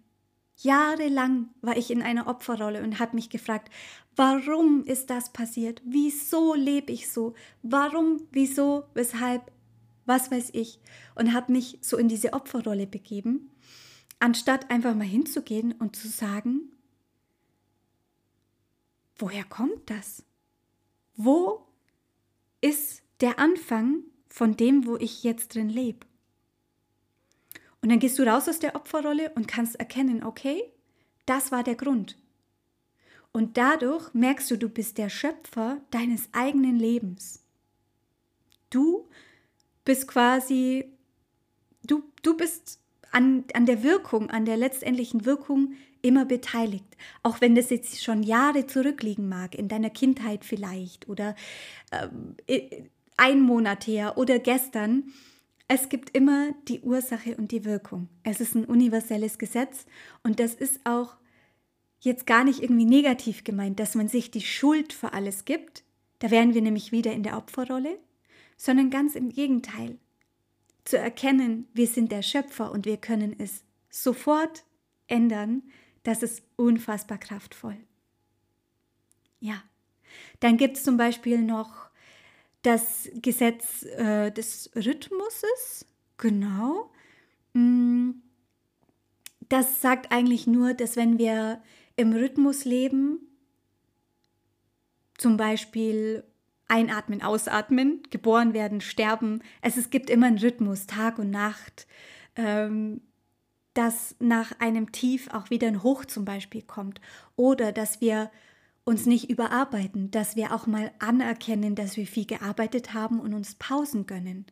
Jahrelang 0.56 1.48
war 1.62 1.76
ich 1.76 1.90
in 1.90 2.02
einer 2.02 2.28
Opferrolle 2.28 2.82
und 2.82 3.00
habe 3.00 3.16
mich 3.16 3.28
gefragt, 3.28 3.72
warum 4.14 4.84
ist 4.84 5.10
das 5.10 5.32
passiert? 5.32 5.82
Wieso 5.84 6.54
lebe 6.54 6.92
ich 6.92 7.10
so? 7.10 7.34
Warum, 7.62 8.22
wieso, 8.30 8.84
weshalb, 8.94 9.50
was 10.06 10.30
weiß 10.30 10.50
ich? 10.52 10.78
Und 11.16 11.32
habe 11.32 11.52
mich 11.52 11.78
so 11.80 11.96
in 11.96 12.08
diese 12.08 12.34
Opferrolle 12.34 12.86
begeben, 12.86 13.50
anstatt 14.24 14.70
einfach 14.70 14.94
mal 14.94 15.04
hinzugehen 15.04 15.72
und 15.72 15.96
zu 15.96 16.08
sagen, 16.08 16.72
woher 19.18 19.44
kommt 19.44 19.90
das? 19.90 20.24
Wo 21.14 21.66
ist 22.62 23.02
der 23.20 23.38
Anfang 23.38 24.02
von 24.28 24.56
dem, 24.56 24.86
wo 24.86 24.96
ich 24.96 25.24
jetzt 25.24 25.54
drin 25.54 25.68
lebe? 25.68 26.06
Und 27.82 27.90
dann 27.90 27.98
gehst 27.98 28.18
du 28.18 28.22
raus 28.22 28.48
aus 28.48 28.60
der 28.60 28.76
Opferrolle 28.76 29.30
und 29.34 29.46
kannst 29.46 29.76
erkennen, 29.76 30.24
okay, 30.24 30.72
das 31.26 31.52
war 31.52 31.62
der 31.62 31.74
Grund. 31.74 32.16
Und 33.30 33.58
dadurch 33.58 34.14
merkst 34.14 34.50
du, 34.50 34.56
du 34.56 34.70
bist 34.70 34.96
der 34.96 35.10
Schöpfer 35.10 35.82
deines 35.90 36.30
eigenen 36.32 36.78
Lebens. 36.78 37.44
Du 38.70 39.06
bist 39.84 40.08
quasi, 40.08 40.90
du, 41.82 42.10
du 42.22 42.38
bist 42.38 42.80
an, 43.14 43.44
an 43.54 43.64
der 43.64 43.82
Wirkung, 43.82 44.30
an 44.30 44.44
der 44.44 44.56
letztendlichen 44.56 45.24
Wirkung 45.24 45.74
immer 46.02 46.24
beteiligt. 46.24 46.96
Auch 47.22 47.40
wenn 47.40 47.54
das 47.54 47.70
jetzt 47.70 48.02
schon 48.02 48.22
Jahre 48.22 48.66
zurückliegen 48.66 49.28
mag, 49.28 49.54
in 49.54 49.68
deiner 49.68 49.90
Kindheit 49.90 50.44
vielleicht 50.44 51.08
oder 51.08 51.34
äh, 52.46 52.60
ein 53.16 53.40
Monat 53.40 53.86
her 53.86 54.18
oder 54.18 54.38
gestern, 54.38 55.12
es 55.68 55.88
gibt 55.88 56.14
immer 56.14 56.52
die 56.68 56.80
Ursache 56.80 57.36
und 57.36 57.52
die 57.52 57.64
Wirkung. 57.64 58.08
Es 58.22 58.40
ist 58.40 58.54
ein 58.54 58.64
universelles 58.64 59.38
Gesetz 59.38 59.86
und 60.22 60.40
das 60.40 60.54
ist 60.54 60.80
auch 60.84 61.16
jetzt 62.00 62.26
gar 62.26 62.44
nicht 62.44 62.62
irgendwie 62.62 62.84
negativ 62.84 63.44
gemeint, 63.44 63.80
dass 63.80 63.94
man 63.94 64.08
sich 64.08 64.30
die 64.30 64.42
Schuld 64.42 64.92
für 64.92 65.12
alles 65.12 65.44
gibt. 65.44 65.84
Da 66.18 66.30
wären 66.30 66.52
wir 66.52 66.62
nämlich 66.62 66.92
wieder 66.92 67.12
in 67.12 67.22
der 67.22 67.38
Opferrolle, 67.38 67.98
sondern 68.56 68.90
ganz 68.90 69.14
im 69.14 69.30
Gegenteil. 69.30 69.98
Zu 70.84 70.98
erkennen, 70.98 71.68
wir 71.72 71.86
sind 71.86 72.12
der 72.12 72.22
Schöpfer 72.22 72.70
und 72.70 72.86
wir 72.86 72.98
können 72.98 73.34
es 73.38 73.64
sofort 73.90 74.64
ändern, 75.06 75.62
das 76.02 76.22
ist 76.22 76.42
unfassbar 76.56 77.18
kraftvoll. 77.18 77.76
Ja, 79.40 79.62
dann 80.40 80.56
gibt 80.56 80.76
es 80.76 80.84
zum 80.84 80.96
Beispiel 80.96 81.40
noch 81.40 81.90
das 82.62 83.10
Gesetz 83.14 83.82
äh, 83.82 84.30
des 84.30 84.70
Rhythmuses, 84.74 85.86
genau. 86.16 86.90
Mm, 87.52 88.10
das 89.48 89.80
sagt 89.80 90.12
eigentlich 90.12 90.46
nur, 90.46 90.74
dass 90.74 90.96
wenn 90.96 91.18
wir 91.18 91.62
im 91.96 92.12
Rhythmus 92.12 92.64
leben, 92.64 93.20
zum 95.16 95.36
Beispiel 95.36 96.24
einatmen, 96.74 97.22
ausatmen, 97.22 98.02
geboren 98.10 98.52
werden, 98.52 98.80
sterben, 98.80 99.42
es, 99.62 99.76
es 99.76 99.90
gibt 99.90 100.10
immer 100.10 100.26
einen 100.26 100.38
Rhythmus, 100.38 100.86
Tag 100.86 101.20
und 101.20 101.30
Nacht, 101.30 101.86
ähm, 102.34 103.00
dass 103.74 104.16
nach 104.18 104.58
einem 104.58 104.90
Tief 104.90 105.28
auch 105.32 105.50
wieder 105.50 105.68
ein 105.68 105.84
Hoch 105.84 106.04
zum 106.04 106.24
Beispiel 106.24 106.62
kommt. 106.62 107.00
Oder 107.36 107.70
dass 107.70 108.00
wir 108.00 108.30
uns 108.84 109.06
nicht 109.06 109.30
überarbeiten, 109.30 110.10
dass 110.10 110.34
wir 110.34 110.52
auch 110.52 110.66
mal 110.66 110.90
anerkennen, 110.98 111.76
dass 111.76 111.96
wir 111.96 112.06
viel 112.06 112.26
gearbeitet 112.26 112.92
haben 112.92 113.20
und 113.20 113.34
uns 113.34 113.54
Pausen 113.54 114.06
gönnen, 114.06 114.46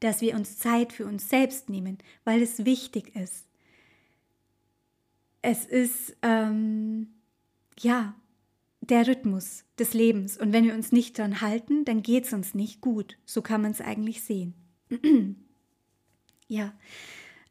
dass 0.00 0.20
wir 0.20 0.34
uns 0.34 0.58
Zeit 0.58 0.92
für 0.92 1.06
uns 1.06 1.28
selbst 1.28 1.68
nehmen, 1.68 1.98
weil 2.24 2.42
es 2.42 2.64
wichtig 2.64 3.14
ist. 3.14 3.46
Es 5.40 5.64
ist, 5.64 6.16
ähm, 6.22 7.14
ja, 7.78 8.14
der 8.80 9.06
Rhythmus 9.06 9.64
des 9.78 9.94
Lebens. 9.94 10.36
Und 10.36 10.52
wenn 10.52 10.64
wir 10.64 10.74
uns 10.74 10.92
nicht 10.92 11.18
daran 11.18 11.40
halten, 11.40 11.84
dann 11.84 12.02
geht 12.02 12.24
es 12.24 12.32
uns 12.32 12.54
nicht 12.54 12.80
gut. 12.80 13.18
So 13.24 13.42
kann 13.42 13.62
man 13.62 13.72
es 13.72 13.80
eigentlich 13.80 14.22
sehen. 14.22 14.54
ja, 16.48 16.72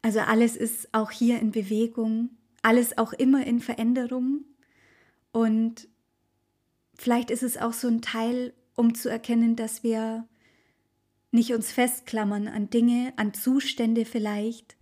also 0.02 0.20
alles 0.20 0.56
ist 0.56 0.92
auch 0.92 1.10
hier 1.10 1.40
in 1.40 1.52
Bewegung, 1.52 2.30
alles 2.62 2.98
auch 2.98 3.12
immer 3.12 3.46
in 3.46 3.60
Veränderung. 3.60 4.44
Und 5.32 5.88
Vielleicht 7.00 7.30
ist 7.30 7.42
es 7.42 7.56
auch 7.56 7.72
so 7.72 7.88
ein 7.88 8.02
Teil, 8.02 8.52
um 8.76 8.94
zu 8.94 9.08
erkennen, 9.08 9.56
dass 9.56 9.82
wir 9.82 10.28
nicht 11.30 11.54
uns 11.54 11.72
festklammern 11.72 12.46
an 12.46 12.68
Dinge, 12.68 13.14
an 13.16 13.32
Zustände 13.32 14.04
vielleicht, 14.04 14.76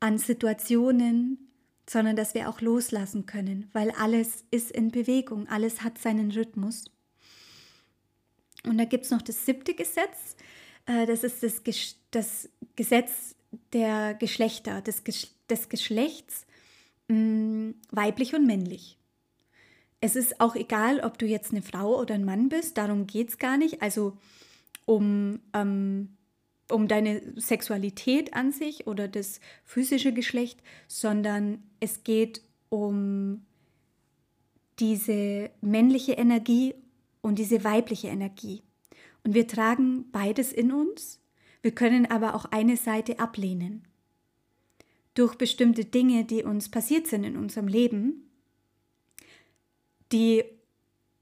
an 0.00 0.16
Situationen, 0.16 1.49
sondern 1.90 2.14
dass 2.14 2.34
wir 2.34 2.48
auch 2.48 2.60
loslassen 2.60 3.26
können, 3.26 3.68
weil 3.72 3.90
alles 3.90 4.44
ist 4.52 4.70
in 4.70 4.92
Bewegung, 4.92 5.48
alles 5.48 5.82
hat 5.82 5.98
seinen 5.98 6.30
Rhythmus. 6.30 6.84
Und 8.64 8.78
da 8.78 8.84
gibt 8.84 9.06
es 9.06 9.10
noch 9.10 9.22
das 9.22 9.44
siebte 9.44 9.74
Gesetz, 9.74 10.36
äh, 10.86 11.04
das 11.04 11.24
ist 11.24 11.42
das, 11.42 11.64
das 12.12 12.48
Gesetz 12.76 13.34
der 13.72 14.14
Geschlechter, 14.14 14.82
des, 14.82 15.02
des 15.50 15.68
Geschlechts, 15.68 16.46
mm, 17.08 17.70
weiblich 17.90 18.36
und 18.36 18.46
männlich. 18.46 18.96
Es 20.00 20.14
ist 20.14 20.40
auch 20.40 20.54
egal, 20.54 21.00
ob 21.00 21.18
du 21.18 21.26
jetzt 21.26 21.50
eine 21.50 21.62
Frau 21.62 21.98
oder 21.98 22.14
ein 22.14 22.24
Mann 22.24 22.50
bist, 22.50 22.78
darum 22.78 23.08
geht 23.08 23.30
es 23.30 23.38
gar 23.38 23.56
nicht. 23.56 23.82
Also 23.82 24.16
um, 24.84 25.40
ähm, 25.54 26.16
um 26.72 26.88
deine 26.88 27.22
Sexualität 27.36 28.34
an 28.34 28.52
sich 28.52 28.86
oder 28.86 29.08
das 29.08 29.40
physische 29.64 30.12
Geschlecht, 30.12 30.62
sondern 30.88 31.62
es 31.80 32.04
geht 32.04 32.42
um 32.68 33.42
diese 34.78 35.50
männliche 35.60 36.12
Energie 36.12 36.74
und 37.20 37.38
diese 37.38 37.64
weibliche 37.64 38.08
Energie. 38.08 38.62
Und 39.24 39.34
wir 39.34 39.46
tragen 39.46 40.10
beides 40.10 40.52
in 40.52 40.72
uns. 40.72 41.20
Wir 41.62 41.72
können 41.72 42.06
aber 42.06 42.34
auch 42.34 42.46
eine 42.46 42.76
Seite 42.76 43.18
ablehnen. 43.18 43.84
Durch 45.14 45.34
bestimmte 45.34 45.84
Dinge, 45.84 46.24
die 46.24 46.44
uns 46.44 46.70
passiert 46.70 47.06
sind 47.06 47.24
in 47.24 47.36
unserem 47.36 47.68
Leben, 47.68 48.30
die, 50.12 50.44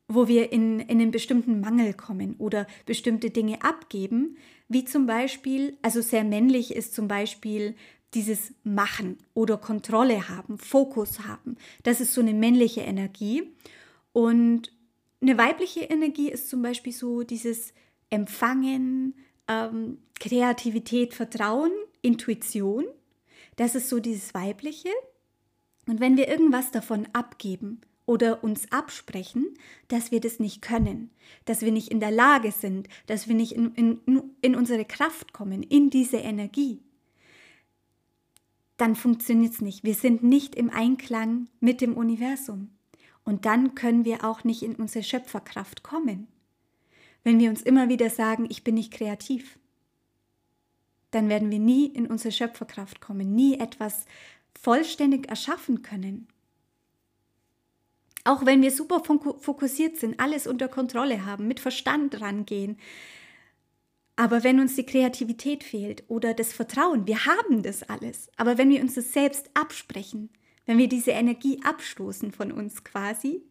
wo 0.09 0.27
wir 0.27 0.53
in, 0.53 0.81
in 0.81 1.01
einen 1.01 1.11
bestimmten 1.11 1.61
Mangel 1.61 1.93
kommen 1.93 2.35
oder 2.39 2.67
bestimmte 2.87 3.31
Dinge 3.31 3.63
abgeben, 3.63 4.39
wie 4.69 4.85
zum 4.85 5.07
Beispiel, 5.07 5.77
also 5.83 6.01
sehr 6.01 6.25
männlich 6.25 6.75
ist 6.75 6.95
zum 6.95 7.09
Beispiel 7.09 7.75
dieses 8.15 8.55
Machen 8.65 9.19
oder 9.35 9.59
Kontrolle 9.59 10.29
haben, 10.29 10.59
Fokus 10.59 11.21
haben. 11.27 11.57
Das 11.83 12.01
ist 12.01 12.15
so 12.15 12.23
eine 12.23 12.33
männliche 12.33 12.81
Energie. 12.81 13.43
Und 14.13 14.73
eine 15.21 15.37
weibliche 15.37 15.81
Energie 15.81 16.31
ist 16.31 16.49
zum 16.49 16.63
Beispiel 16.63 16.93
so 16.93 17.23
dieses 17.23 17.75
Empfangen, 18.09 19.15
ähm, 19.47 19.99
Kreativität, 20.19 21.13
Vertrauen, 21.13 21.73
Intuition. 22.01 22.85
Das 23.57 23.75
ist 23.75 23.89
so 23.89 24.01
dieses 24.01 24.33
Weibliche. 24.35 24.91
Und 25.87 26.01
wenn 26.01 26.17
wir 26.17 26.29
irgendwas 26.29 26.71
davon 26.71 27.07
abgeben, 27.13 27.81
oder 28.09 28.43
uns 28.43 28.73
absprechen, 28.73 29.55
dass 29.89 30.11
wir 30.11 30.21
das 30.21 30.41
nicht 30.41 30.63
können, 30.63 31.11
dass 31.45 31.61
wir 31.61 31.71
nicht 31.71 31.89
in 31.89 32.01
der 32.01 32.11
Lage 32.11 32.53
sind, 32.53 32.89
dass 33.07 33.29
wir 33.29 33.35
nicht 33.35 33.53
in, 33.53 33.75
in, 33.75 34.23
in 34.41 34.57
unsere 34.57 34.87
Kraft 34.87 35.35
kommen, 35.35 35.63
in 35.63 35.91
diese 35.91 36.17
Energie, 36.17 36.81
dann 38.79 38.97
funktioniert 38.97 39.53
es 39.53 39.61
nicht. 39.61 39.85
Wir 39.85 39.95
sind 39.95 40.23
nicht 40.23 40.55
im 40.55 40.71
Einklang 40.71 41.49
mit 41.61 41.83
dem 41.83 41.95
Universum. 41.97 42.71
Und 43.25 43.45
dann 43.45 43.75
können 43.75 44.07
wir 44.07 44.25
auch 44.25 44.43
nicht 44.43 44.63
in 44.63 44.77
unsere 44.77 45.05
Schöpferkraft 45.05 45.83
kommen. 45.83 46.29
Wenn 47.25 47.39
wir 47.39 47.51
uns 47.51 47.61
immer 47.61 47.91
wieder 47.91 48.09
sagen, 48.09 48.47
ich 48.49 48.65
bin 48.65 48.77
nicht 48.77 48.93
kreativ, 48.93 49.59
dann 51.11 51.29
werden 51.29 51.51
wir 51.51 51.59
nie 51.59 51.87
in 51.87 52.07
unsere 52.07 52.33
Schöpferkraft 52.33 53.03
kommen, 53.03 53.35
nie 53.35 53.59
etwas 53.59 54.07
vollständig 54.59 55.29
erschaffen 55.29 55.83
können. 55.83 56.29
Auch 58.29 58.45
wenn 58.45 58.61
wir 58.61 58.71
super 58.71 59.03
fokussiert 59.03 59.97
sind, 59.97 60.21
alles 60.21 60.47
unter 60.47 60.69
Kontrolle 60.69 61.25
haben, 61.25 61.49
mit 61.49 61.61
Verstand 61.61 62.21
rangehen. 62.21 62.77
Aber 64.17 64.45
wenn 64.45 64.61
uns 64.61 64.77
die 64.77 64.85
Kreativität 64.85 65.65
fehlt 65.65 66.05
oder 66.09 66.35
das 66.35 66.53
Vertrauen, 66.53 67.07
wir 67.07 67.25
haben 67.25 67.63
das 67.63 67.85
alles. 67.85 68.29
Aber 68.37 68.59
wenn 68.59 68.69
wir 68.69 68.83
uns 68.83 68.97
das 68.97 69.15
selbst 69.15 69.49
absprechen, 69.55 70.29
wenn 70.67 70.77
wir 70.77 70.91
diese 70.91 71.13
Energie 71.13 71.59
abstoßen 71.65 72.31
von 72.31 72.53
uns 72.53 72.85
quasi, 72.85 73.43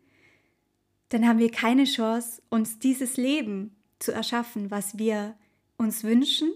dann 1.10 1.28
haben 1.28 1.40
wir 1.40 1.50
keine 1.50 1.86
Chance, 1.86 2.44
uns 2.52 2.78
dieses 2.78 3.18
Leben 3.18 3.76
zu 3.98 4.12
erschaffen, 4.12 4.70
was 4.70 5.00
wir 5.00 5.36
uns 5.78 6.04
wünschen 6.04 6.52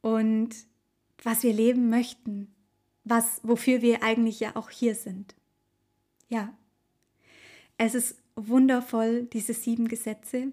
und 0.00 0.56
was 1.22 1.44
wir 1.44 1.52
leben 1.52 1.88
möchten, 1.88 2.52
was 3.04 3.40
wofür 3.44 3.80
wir 3.80 4.02
eigentlich 4.02 4.40
ja 4.40 4.56
auch 4.56 4.70
hier 4.70 4.96
sind. 4.96 5.37
Ja, 6.28 6.52
es 7.78 7.94
ist 7.94 8.16
wundervoll, 8.36 9.24
diese 9.32 9.54
sieben 9.54 9.88
Gesetze. 9.88 10.52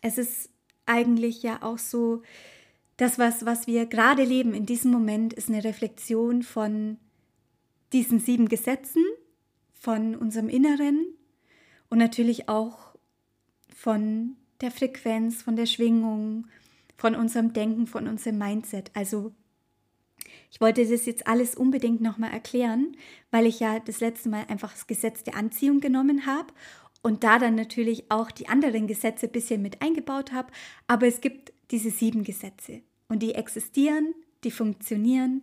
Es 0.00 0.18
ist 0.18 0.50
eigentlich 0.86 1.42
ja 1.42 1.62
auch 1.62 1.78
so, 1.78 2.22
das, 2.96 3.18
was, 3.18 3.44
was 3.44 3.66
wir 3.66 3.86
gerade 3.86 4.22
leben 4.22 4.54
in 4.54 4.66
diesem 4.66 4.90
Moment, 4.90 5.32
ist 5.32 5.48
eine 5.48 5.64
Reflexion 5.64 6.42
von 6.42 6.98
diesen 7.92 8.20
sieben 8.20 8.48
Gesetzen, 8.48 9.04
von 9.72 10.14
unserem 10.14 10.48
Inneren 10.48 11.06
und 11.90 11.98
natürlich 11.98 12.48
auch 12.48 12.94
von 13.74 14.36
der 14.60 14.70
Frequenz, 14.70 15.42
von 15.42 15.56
der 15.56 15.66
Schwingung, 15.66 16.46
von 16.96 17.14
unserem 17.14 17.52
Denken, 17.52 17.86
von 17.86 18.06
unserem 18.08 18.38
Mindset. 18.38 18.90
Also 18.94 19.32
ich 20.54 20.60
wollte 20.60 20.86
das 20.86 21.04
jetzt 21.04 21.26
alles 21.26 21.56
unbedingt 21.56 22.00
nochmal 22.00 22.32
erklären, 22.32 22.96
weil 23.32 23.44
ich 23.44 23.58
ja 23.58 23.80
das 23.80 23.98
letzte 23.98 24.28
Mal 24.28 24.44
einfach 24.46 24.70
das 24.70 24.86
Gesetz 24.86 25.24
der 25.24 25.34
Anziehung 25.34 25.80
genommen 25.80 26.26
habe 26.26 26.54
und 27.02 27.24
da 27.24 27.40
dann 27.40 27.56
natürlich 27.56 28.08
auch 28.08 28.30
die 28.30 28.46
anderen 28.46 28.86
Gesetze 28.86 29.26
ein 29.26 29.32
bisschen 29.32 29.62
mit 29.62 29.82
eingebaut 29.82 30.30
habe. 30.30 30.52
Aber 30.86 31.08
es 31.08 31.20
gibt 31.20 31.52
diese 31.72 31.90
sieben 31.90 32.22
Gesetze 32.22 32.82
und 33.08 33.20
die 33.20 33.34
existieren, 33.34 34.14
die 34.44 34.52
funktionieren, 34.52 35.42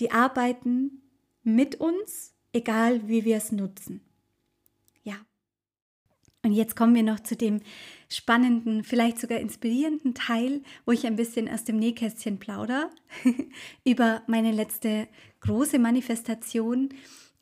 die 0.00 0.10
arbeiten 0.10 1.00
mit 1.42 1.76
uns, 1.76 2.34
egal 2.52 3.08
wie 3.08 3.24
wir 3.24 3.38
es 3.38 3.52
nutzen. 3.52 4.02
Ja. 5.02 5.16
Und 6.44 6.52
jetzt 6.52 6.76
kommen 6.76 6.94
wir 6.94 7.02
noch 7.02 7.20
zu 7.20 7.36
dem 7.36 7.62
spannenden, 8.16 8.84
vielleicht 8.84 9.18
sogar 9.18 9.38
inspirierenden 9.38 10.14
Teil, 10.14 10.62
wo 10.84 10.92
ich 10.92 11.06
ein 11.06 11.16
bisschen 11.16 11.48
aus 11.48 11.64
dem 11.64 11.78
Nähkästchen 11.78 12.38
plaudere 12.38 12.90
über 13.84 14.22
meine 14.26 14.52
letzte 14.52 15.08
große 15.40 15.78
Manifestation. 15.78 16.90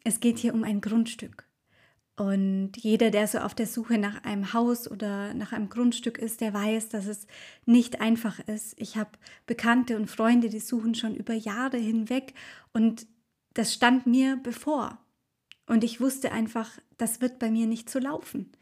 Es 0.04 0.20
geht 0.20 0.38
hier 0.38 0.54
um 0.54 0.64
ein 0.64 0.80
Grundstück. 0.80 1.50
Und 2.16 2.72
jeder, 2.76 3.10
der 3.10 3.26
so 3.26 3.38
auf 3.38 3.54
der 3.54 3.66
Suche 3.66 3.96
nach 3.96 4.24
einem 4.24 4.52
Haus 4.52 4.90
oder 4.90 5.32
nach 5.32 5.52
einem 5.52 5.70
Grundstück 5.70 6.18
ist, 6.18 6.42
der 6.42 6.52
weiß, 6.52 6.90
dass 6.90 7.06
es 7.06 7.26
nicht 7.64 8.02
einfach 8.02 8.38
ist. 8.40 8.74
Ich 8.78 8.98
habe 8.98 9.10
Bekannte 9.46 9.96
und 9.96 10.10
Freunde, 10.10 10.50
die 10.50 10.60
suchen 10.60 10.94
schon 10.94 11.16
über 11.16 11.32
Jahre 11.32 11.78
hinweg 11.78 12.34
und 12.74 13.06
das 13.54 13.72
stand 13.72 14.06
mir 14.06 14.38
bevor. 14.42 14.98
Und 15.66 15.82
ich 15.82 16.00
wusste 16.00 16.30
einfach, 16.30 16.78
das 16.98 17.22
wird 17.22 17.38
bei 17.38 17.50
mir 17.50 17.66
nicht 17.66 17.88
so 17.88 17.98
laufen. 17.98 18.52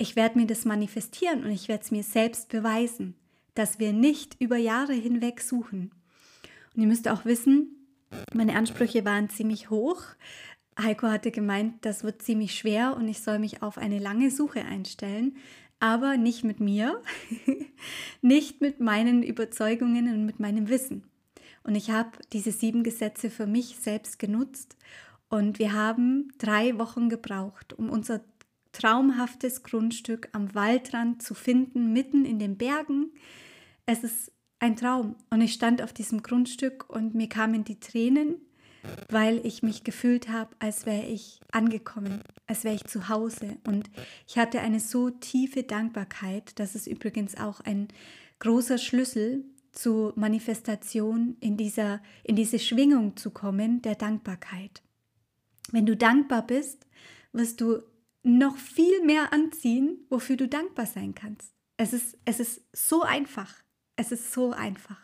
Ich 0.00 0.14
werde 0.14 0.38
mir 0.38 0.46
das 0.46 0.64
manifestieren 0.64 1.42
und 1.42 1.50
ich 1.50 1.66
werde 1.66 1.82
es 1.82 1.90
mir 1.90 2.04
selbst 2.04 2.48
beweisen, 2.50 3.16
dass 3.54 3.80
wir 3.80 3.92
nicht 3.92 4.36
über 4.40 4.56
Jahre 4.56 4.92
hinweg 4.92 5.40
suchen. 5.40 5.90
Und 6.74 6.82
ihr 6.82 6.86
müsst 6.86 7.08
auch 7.08 7.24
wissen, 7.24 7.78
meine 8.32 8.54
Ansprüche 8.54 9.04
waren 9.04 9.28
ziemlich 9.28 9.70
hoch. 9.70 10.00
Heiko 10.80 11.08
hatte 11.08 11.32
gemeint, 11.32 11.84
das 11.84 12.04
wird 12.04 12.22
ziemlich 12.22 12.56
schwer 12.56 12.96
und 12.96 13.08
ich 13.08 13.20
soll 13.20 13.40
mich 13.40 13.60
auf 13.60 13.76
eine 13.76 13.98
lange 13.98 14.30
Suche 14.30 14.64
einstellen, 14.64 15.36
aber 15.80 16.16
nicht 16.16 16.44
mit 16.44 16.60
mir, 16.60 17.02
nicht 18.22 18.60
mit 18.60 18.78
meinen 18.78 19.24
Überzeugungen 19.24 20.06
und 20.14 20.24
mit 20.24 20.38
meinem 20.38 20.68
Wissen. 20.68 21.02
Und 21.64 21.74
ich 21.74 21.90
habe 21.90 22.10
diese 22.32 22.52
sieben 22.52 22.84
Gesetze 22.84 23.30
für 23.30 23.48
mich 23.48 23.76
selbst 23.80 24.20
genutzt 24.20 24.76
und 25.28 25.58
wir 25.58 25.72
haben 25.72 26.32
drei 26.38 26.78
Wochen 26.78 27.08
gebraucht, 27.08 27.72
um 27.72 27.90
unser 27.90 28.20
traumhaftes 28.72 29.62
Grundstück 29.62 30.28
am 30.32 30.54
Waldrand 30.54 31.22
zu 31.22 31.34
finden, 31.34 31.92
mitten 31.92 32.24
in 32.24 32.38
den 32.38 32.56
Bergen. 32.56 33.12
Es 33.86 34.04
ist 34.04 34.32
ein 34.58 34.76
Traum. 34.76 35.16
Und 35.30 35.40
ich 35.40 35.52
stand 35.52 35.82
auf 35.82 35.92
diesem 35.92 36.22
Grundstück 36.22 36.88
und 36.88 37.14
mir 37.14 37.28
kamen 37.28 37.64
die 37.64 37.80
Tränen, 37.80 38.36
weil 39.08 39.44
ich 39.44 39.62
mich 39.62 39.84
gefühlt 39.84 40.28
habe, 40.28 40.54
als 40.58 40.86
wäre 40.86 41.06
ich 41.06 41.40
angekommen, 41.52 42.22
als 42.46 42.64
wäre 42.64 42.74
ich 42.74 42.84
zu 42.84 43.08
Hause. 43.08 43.58
Und 43.66 43.90
ich 44.26 44.38
hatte 44.38 44.60
eine 44.60 44.80
so 44.80 45.10
tiefe 45.10 45.62
Dankbarkeit, 45.62 46.58
das 46.58 46.74
ist 46.74 46.86
übrigens 46.86 47.36
auch 47.36 47.60
ein 47.60 47.88
großer 48.38 48.78
Schlüssel 48.78 49.44
zur 49.72 50.12
Manifestation 50.16 51.36
in, 51.40 51.56
dieser, 51.56 52.00
in 52.24 52.36
diese 52.36 52.58
Schwingung 52.58 53.16
zu 53.16 53.30
kommen, 53.30 53.82
der 53.82 53.94
Dankbarkeit. 53.94 54.82
Wenn 55.70 55.86
du 55.86 55.96
dankbar 55.96 56.46
bist, 56.46 56.86
wirst 57.32 57.60
du 57.60 57.82
noch 58.22 58.56
viel 58.56 59.04
mehr 59.04 59.32
anziehen, 59.32 60.06
wofür 60.08 60.36
du 60.36 60.48
dankbar 60.48 60.86
sein 60.86 61.14
kannst. 61.14 61.52
Es 61.76 61.92
ist, 61.92 62.18
es 62.24 62.40
ist 62.40 62.62
so 62.72 63.02
einfach. 63.02 63.54
Es 63.96 64.12
ist 64.12 64.32
so 64.32 64.52
einfach. 64.52 65.00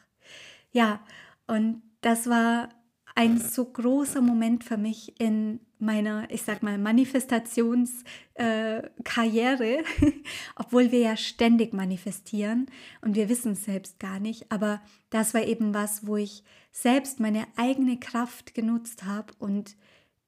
Ja, 0.71 1.05
und 1.47 1.83
das 2.01 2.29
war 2.29 2.69
ein 3.15 3.39
so 3.39 3.65
großer 3.65 4.21
Moment 4.21 4.65
für 4.65 4.77
mich 4.77 5.19
in 5.21 5.61
meiner, 5.79 6.29
ich 6.31 6.43
sag 6.43 6.63
mal, 6.63 6.79
Manifestationskarriere, 6.79 9.79
äh, 9.79 9.85
obwohl 10.57 10.91
wir 10.91 10.99
ja 11.01 11.17
ständig 11.17 11.73
manifestieren 11.73 12.67
und 13.03 13.15
wir 13.15 13.29
wissen 13.29 13.53
es 13.53 13.65
selbst 13.65 14.01
gar 14.01 14.19
nicht. 14.19 14.51
Aber 14.51 14.83
das 15.11 15.35
war 15.35 15.45
eben 15.45 15.75
was, 15.75 16.07
wo 16.07 16.17
ich 16.17 16.43
selbst 16.73 17.21
meine 17.21 17.47
eigene 17.57 18.01
Kraft 18.01 18.55
genutzt 18.55 19.05
habe 19.05 19.33
und 19.39 19.77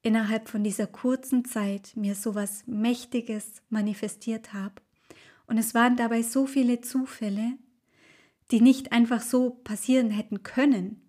innerhalb 0.01 0.49
von 0.49 0.63
dieser 0.63 0.87
kurzen 0.87 1.45
Zeit 1.45 1.93
mir 1.95 2.15
so 2.15 2.35
was 2.35 2.65
Mächtiges 2.67 3.61
manifestiert 3.69 4.53
habe. 4.53 4.75
Und 5.47 5.57
es 5.57 5.73
waren 5.73 5.95
dabei 5.95 6.21
so 6.21 6.45
viele 6.45 6.81
Zufälle, 6.81 7.57
die 8.51 8.61
nicht 8.61 8.91
einfach 8.91 9.21
so 9.21 9.51
passieren 9.63 10.09
hätten 10.09 10.43
können, 10.43 11.01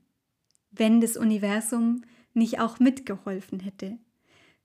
wenn 0.70 1.00
das 1.00 1.16
Universum 1.16 2.02
nicht 2.34 2.60
auch 2.60 2.78
mitgeholfen 2.78 3.60
hätte. 3.60 3.98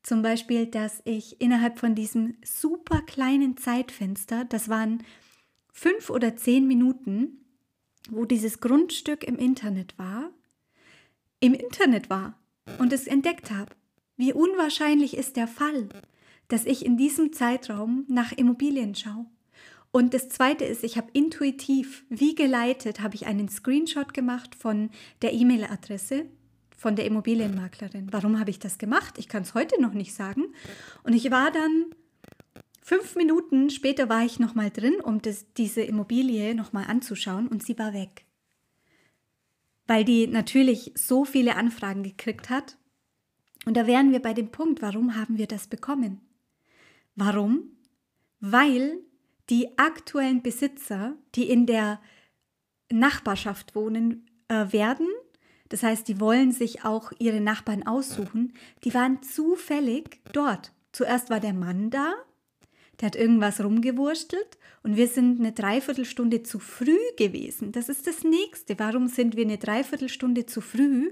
Zum 0.04 0.22
Beispiel, 0.22 0.68
dass 0.68 1.02
ich 1.06 1.40
innerhalb 1.40 1.80
von 1.80 1.96
diesem 1.96 2.36
super 2.44 3.02
kleinen 3.02 3.58
Zeitfenster, 3.58 4.46
das 4.46 4.68
waren 4.68 5.04
fünf 5.72 6.10
oder 6.10 6.36
zehn 6.36 6.68
Minuten, 6.68 7.46
wo 8.10 8.26
dieses 8.26 8.60
Grundstück 8.60 9.24
im 9.24 9.38
Internet 9.38 9.98
war, 9.98 10.30
im 11.40 11.54
Internet 11.54 12.10
war 12.10 12.38
und 12.80 12.92
es 12.92 13.08
entdeckt 13.08 13.50
habe. 13.52 13.74
Wie 14.18 14.34
unwahrscheinlich 14.34 15.18
ist 15.18 15.36
der 15.36 15.48
Fall, 15.48 15.90
dass 16.48 16.66
ich 16.66 16.86
in 16.86 16.98
diesem 16.98 17.34
Zeitraum 17.34 18.06
nach 18.08 18.32
Immobilien 18.32 18.96
schaue. 18.96 19.26
Und 19.92 20.14
das 20.14 20.30
Zweite 20.30 20.66
ist, 20.66 20.84
ich 20.84 20.98
habe 20.98 21.10
intuitiv, 21.14 22.06
wie 22.10 22.36
geleitet, 22.36 23.02
habe 23.02 23.16
ich 23.16 23.28
einen 23.28 23.50
Screenshot 23.50 24.14
gemacht 24.14 24.56
von 24.56 24.90
der 25.22 25.34
E-Mail-Adresse 25.34 26.26
von 26.76 26.96
der 26.96 27.06
Immobilienmaklerin. 27.06 28.08
Warum 28.12 28.40
habe 28.40 28.50
ich 28.50 28.60
das 28.60 28.78
gemacht? 28.78 29.18
Ich 29.18 29.30
kann 29.30 29.44
es 29.44 29.54
heute 29.54 29.82
noch 29.82 29.94
nicht 29.94 30.14
sagen. 30.14 30.54
Und 31.04 31.14
ich 31.14 31.32
war 31.32 31.50
dann 31.52 31.86
fünf 32.82 33.16
Minuten 33.16 33.70
später 33.70 34.10
war 34.10 34.26
ich 34.26 34.40
noch 34.40 34.54
mal 34.54 34.70
drin, 34.70 34.96
um 35.02 35.22
das, 35.22 35.46
diese 35.54 35.82
Immobilie 35.82 36.54
noch 36.56 36.74
mal 36.74 36.84
anzuschauen, 36.84 37.48
und 37.48 37.64
sie 37.64 37.80
war 37.80 37.94
weg, 37.94 38.26
weil 39.88 40.04
die 40.04 40.28
natürlich 40.28 40.92
so 40.96 41.24
viele 41.24 41.56
Anfragen 41.56 42.04
gekriegt 42.04 42.50
hat 42.50 42.78
und 43.66 43.78
da 43.78 43.88
wären 43.88 44.12
wir 44.12 44.22
bei 44.22 44.34
dem 44.34 44.50
Punkt, 44.50 44.82
warum 44.82 45.16
haben 45.16 45.38
wir 45.38 45.48
das 45.48 45.68
bekommen? 45.68 46.22
Warum? 47.16 47.72
Weil 48.40 49.00
die 49.50 49.78
aktuellen 49.78 50.42
Besitzer, 50.42 51.16
die 51.36 51.50
in 51.50 51.66
der 51.66 52.02
Nachbarschaft 52.92 53.76
wohnen 53.76 54.26
äh, 54.48 54.72
werden, 54.72 55.08
das 55.70 55.84
heißt, 55.84 56.08
die 56.08 56.20
wollen 56.20 56.52
sich 56.52 56.86
auch 56.86 57.12
ihre 57.20 57.42
Nachbarn 57.42 57.88
aussuchen, 57.88 58.54
die 58.84 58.94
waren 58.94 59.24
zufällig 59.24 60.22
dort. 60.32 60.72
Zuerst 60.92 61.30
war 61.30 61.40
der 61.40 61.54
Mann 61.54 61.90
da, 61.90 62.14
der 63.00 63.08
hat 63.08 63.16
irgendwas 63.16 63.64
rumgewurstelt 63.64 64.60
und 64.84 64.98
wir 64.98 65.08
sind 65.08 65.40
eine 65.40 65.52
Dreiviertelstunde 65.52 66.44
zu 66.44 66.60
früh 66.60 67.00
gewesen. 67.18 67.72
Das 67.72 67.90
ist 67.90 68.06
das 68.06 68.24
Nächste. 68.24 68.78
Warum 68.78 69.08
sind 69.08 69.36
wir 69.36 69.46
eine 69.46 69.58
Dreiviertelstunde 69.58 70.46
zu 70.46 70.62
früh? 70.62 71.12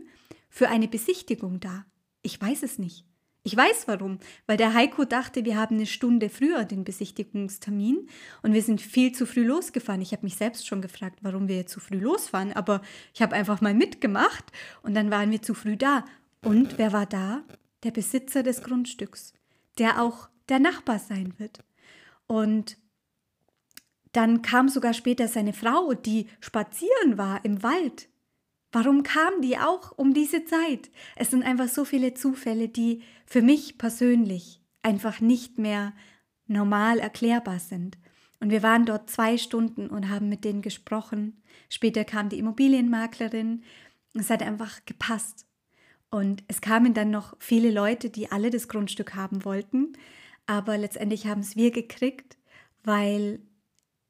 für 0.52 0.68
eine 0.68 0.88
Besichtigung 0.88 1.60
da. 1.60 1.86
Ich 2.22 2.40
weiß 2.40 2.64
es 2.64 2.80
nicht. 2.80 3.06
Ich 3.44 3.58
weiß 3.58 3.88
warum, 3.88 4.20
weil 4.46 4.58
der 4.58 4.76
Heiko 4.76 5.04
dachte, 5.04 5.46
wir 5.46 5.58
haben 5.58 5.76
eine 5.76 5.88
Stunde 5.88 6.30
früher 6.30 6.64
den 6.64 6.84
Besichtigungstermin 6.84 8.08
und 8.44 8.54
wir 8.54 8.62
sind 8.62 8.82
viel 8.82 9.14
zu 9.14 9.26
früh 9.26 9.44
losgefahren. 9.44 10.02
Ich 10.02 10.12
habe 10.12 10.24
mich 10.24 10.36
selbst 10.36 10.68
schon 10.68 10.82
gefragt, 10.82 11.20
warum 11.22 11.48
wir 11.48 11.66
zu 11.66 11.80
früh 11.80 11.98
losfahren, 11.98 12.54
aber 12.54 12.82
ich 13.16 13.22
habe 13.24 13.36
einfach 13.36 13.60
mal 13.60 13.74
mitgemacht 13.74 14.52
und 14.84 14.94
dann 14.94 15.10
waren 15.10 15.32
wir 15.32 15.42
zu 15.42 15.56
früh 15.56 15.76
da. 15.76 16.06
Und 16.44 16.78
wer 16.78 16.94
war 16.94 17.08
da? 17.08 17.44
Der 17.84 17.90
Besitzer 17.90 18.44
des 18.44 18.62
Grundstücks, 18.62 19.34
der 19.80 20.04
auch 20.04 20.30
der 20.50 20.60
Nachbar 20.60 21.00
sein 21.00 21.34
wird. 21.40 21.64
Und 22.28 22.78
dann 24.12 24.44
kam 24.44 24.70
sogar 24.70 24.94
später 24.94 25.28
seine 25.28 25.54
Frau, 25.54 25.94
die 25.96 26.28
spazieren 26.42 27.18
war 27.18 27.44
im 27.44 27.64
Wald. 27.64 28.08
Warum 28.72 29.04
kam 29.04 29.42
die 29.42 29.58
auch 29.58 29.92
um 29.98 30.14
diese 30.14 30.46
Zeit? 30.46 30.90
Es 31.16 31.32
sind 31.32 31.44
einfach 31.44 31.68
so 31.68 31.84
viele 31.84 32.14
Zufälle, 32.14 32.70
die 32.70 33.04
für 33.26 33.42
mich 33.42 33.78
persönlich 33.78 34.62
einfach 34.82 35.20
nicht 35.20 35.58
mehr 35.58 35.94
normal 36.48 37.00
erklärbar 37.00 37.60
sind. 37.60 37.98
Und 38.40 38.50
wir 38.50 38.64
waren 38.64 38.86
dort 38.86 39.10
zwei 39.10 39.38
Stunden 39.38 39.88
und 39.88 40.10
haben 40.10 40.30
mit 40.30 40.44
denen 40.46 40.62
gesprochen. 40.62 41.42
Später 41.70 42.04
kam 42.06 42.30
die 42.30 42.40
Immobilienmaklerin. 42.40 43.64
Es 44.14 44.30
hat 44.30 44.42
einfach 44.42 44.84
gepasst. 44.86 45.46
Und 46.10 46.44
es 46.48 46.60
kamen 46.60 46.94
dann 46.94 47.12
noch 47.12 47.36
viele 47.40 47.72
Leute, 47.72 48.10
die 48.10 48.32
alle 48.32 48.50
das 48.50 48.68
Grundstück 48.68 49.16
haben 49.16 49.46
wollten. 49.46 49.94
Aber 50.48 50.78
letztendlich 50.78 51.28
haben 51.28 51.42
es 51.42 51.56
wir 51.56 51.72
gekriegt, 51.72 52.38
weil 52.84 53.40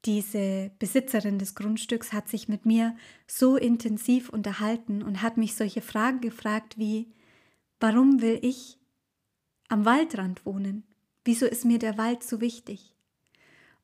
diese 0.04 0.72
Besitzerin 0.78 1.38
des 1.38 1.54
Grundstücks 1.54 2.12
hat 2.12 2.28
sich 2.28 2.48
mit 2.48 2.66
mir 2.66 2.96
so 3.26 3.56
intensiv 3.56 4.30
unterhalten 4.30 5.02
und 5.02 5.22
hat 5.22 5.36
mich 5.36 5.54
solche 5.54 5.80
Fragen 5.80 6.20
gefragt 6.20 6.76
wie, 6.76 7.12
warum 7.78 8.20
will 8.20 8.38
ich 8.42 8.78
am 9.68 9.84
Waldrand 9.84 10.44
wohnen? 10.44 10.84
Wieso 11.24 11.46
ist 11.46 11.64
mir 11.64 11.78
der 11.78 11.98
Wald 11.98 12.24
so 12.24 12.40
wichtig? 12.40 12.94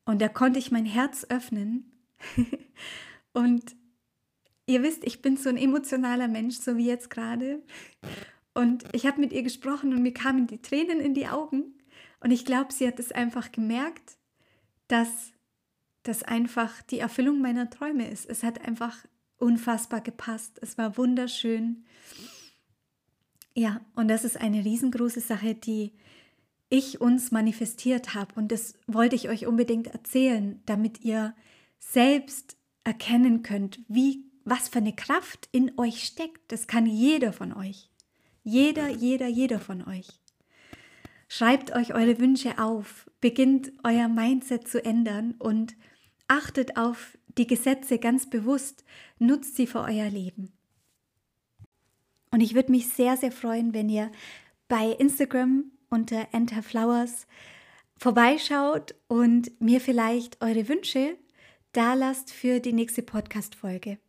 Und 0.05 0.21
da 0.21 0.27
konnte 0.27 0.59
ich 0.59 0.71
mein 0.71 0.85
Herz 0.85 1.25
öffnen. 1.29 1.91
und 3.33 3.75
ihr 4.65 4.83
wisst, 4.83 5.05
ich 5.05 5.21
bin 5.21 5.37
so 5.37 5.49
ein 5.49 5.57
emotionaler 5.57 6.27
Mensch, 6.27 6.57
so 6.57 6.75
wie 6.75 6.85
jetzt 6.85 7.09
gerade. 7.09 7.63
Und 8.53 8.83
ich 8.91 9.05
habe 9.05 9.21
mit 9.21 9.31
ihr 9.31 9.43
gesprochen 9.43 9.93
und 9.93 10.01
mir 10.01 10.13
kamen 10.13 10.47
die 10.47 10.61
Tränen 10.61 10.99
in 10.99 11.13
die 11.13 11.27
Augen. 11.27 11.75
Und 12.19 12.31
ich 12.31 12.43
glaube, 12.43 12.73
sie 12.73 12.87
hat 12.87 12.99
es 12.99 13.13
einfach 13.13 13.51
gemerkt, 13.53 14.17
dass 14.89 15.31
das 16.09 16.23
einfach 16.23 16.81
die 16.81 16.99
Erfüllung 16.99 17.39
meiner 17.39 17.69
Träume 17.69 18.09
ist. 18.09 18.27
Es 18.27 18.41
hat 18.41 18.65
einfach 18.67 19.05
unfassbar 19.37 20.01
gepasst. 20.01 20.57
Es 20.61 20.77
war 20.77 20.97
wunderschön. 20.97 21.85
Ja, 23.53 23.81
und 23.95 24.07
das 24.07 24.25
ist 24.25 24.41
eine 24.41 24.65
riesengroße 24.65 25.19
Sache, 25.19 25.53
die 25.53 25.93
ich 26.69 26.99
uns 26.99 27.31
manifestiert 27.31 28.15
habe. 28.15 28.33
Und 28.35 28.51
das 28.51 28.73
wollte 28.87 29.15
ich 29.15 29.29
euch 29.29 29.45
unbedingt 29.45 29.87
erzählen, 29.87 30.61
damit 30.65 31.01
ihr 31.03 31.35
selbst 31.77 32.57
erkennen 32.83 33.43
könnt, 33.43 33.79
wie, 33.87 34.25
was 34.45 34.67
für 34.67 34.79
eine 34.79 34.95
Kraft 34.95 35.47
in 35.51 35.77
euch 35.77 36.03
steckt. 36.03 36.51
Das 36.51 36.65
kann 36.65 36.87
jeder 36.87 37.33
von 37.33 37.53
euch. 37.53 37.91
Jeder, 38.43 38.89
jeder, 38.89 39.27
jeder 39.27 39.59
von 39.59 39.87
euch. 39.87 40.07
Schreibt 41.27 41.75
euch 41.75 41.93
eure 41.93 42.17
Wünsche 42.17 42.57
auf, 42.57 43.07
beginnt 43.21 43.71
euer 43.83 44.07
Mindset 44.07 44.67
zu 44.67 44.83
ändern 44.83 45.35
und 45.37 45.75
achtet 46.29 46.77
auf 46.77 47.17
die 47.37 47.47
Gesetze 47.47 47.99
ganz 47.99 48.29
bewusst, 48.29 48.85
nutzt 49.17 49.55
sie 49.55 49.67
für 49.67 49.81
euer 49.81 50.09
Leben. 50.09 50.51
Und 52.31 52.41
ich 52.41 52.55
würde 52.55 52.71
mich 52.71 52.89
sehr, 52.89 53.17
sehr 53.17 53.31
freuen, 53.31 53.73
wenn 53.73 53.89
ihr 53.89 54.11
bei 54.67 54.91
Instagram 54.91 55.65
unter 55.89 56.27
Enter 56.31 56.63
Flowers 56.63 57.27
vorbeischaut 57.97 58.95
und 59.07 59.59
mir 59.59 59.81
vielleicht 59.81 60.41
eure 60.41 60.67
Wünsche 60.69 61.17
da 61.73 61.93
lasst 61.93 62.31
für 62.31 62.59
die 62.59 62.73
nächste 62.73 63.03
Podcast-Folge. 63.03 63.99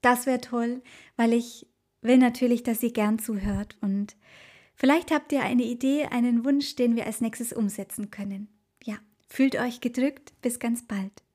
Das 0.00 0.26
wäre 0.26 0.40
toll, 0.40 0.82
weil 1.16 1.32
ich 1.32 1.66
will 2.00 2.18
natürlich, 2.18 2.62
dass 2.62 2.82
ihr 2.82 2.92
gern 2.92 3.18
zuhört 3.18 3.76
und 3.80 4.16
Vielleicht 4.76 5.10
habt 5.10 5.32
ihr 5.32 5.42
eine 5.42 5.64
Idee, 5.64 6.04
einen 6.04 6.44
Wunsch, 6.44 6.76
den 6.76 6.96
wir 6.96 7.06
als 7.06 7.22
nächstes 7.22 7.54
umsetzen 7.54 8.10
können. 8.10 8.48
Ja, 8.84 8.96
fühlt 9.26 9.56
euch 9.56 9.80
gedrückt. 9.80 10.34
Bis 10.42 10.58
ganz 10.58 10.86
bald. 10.86 11.25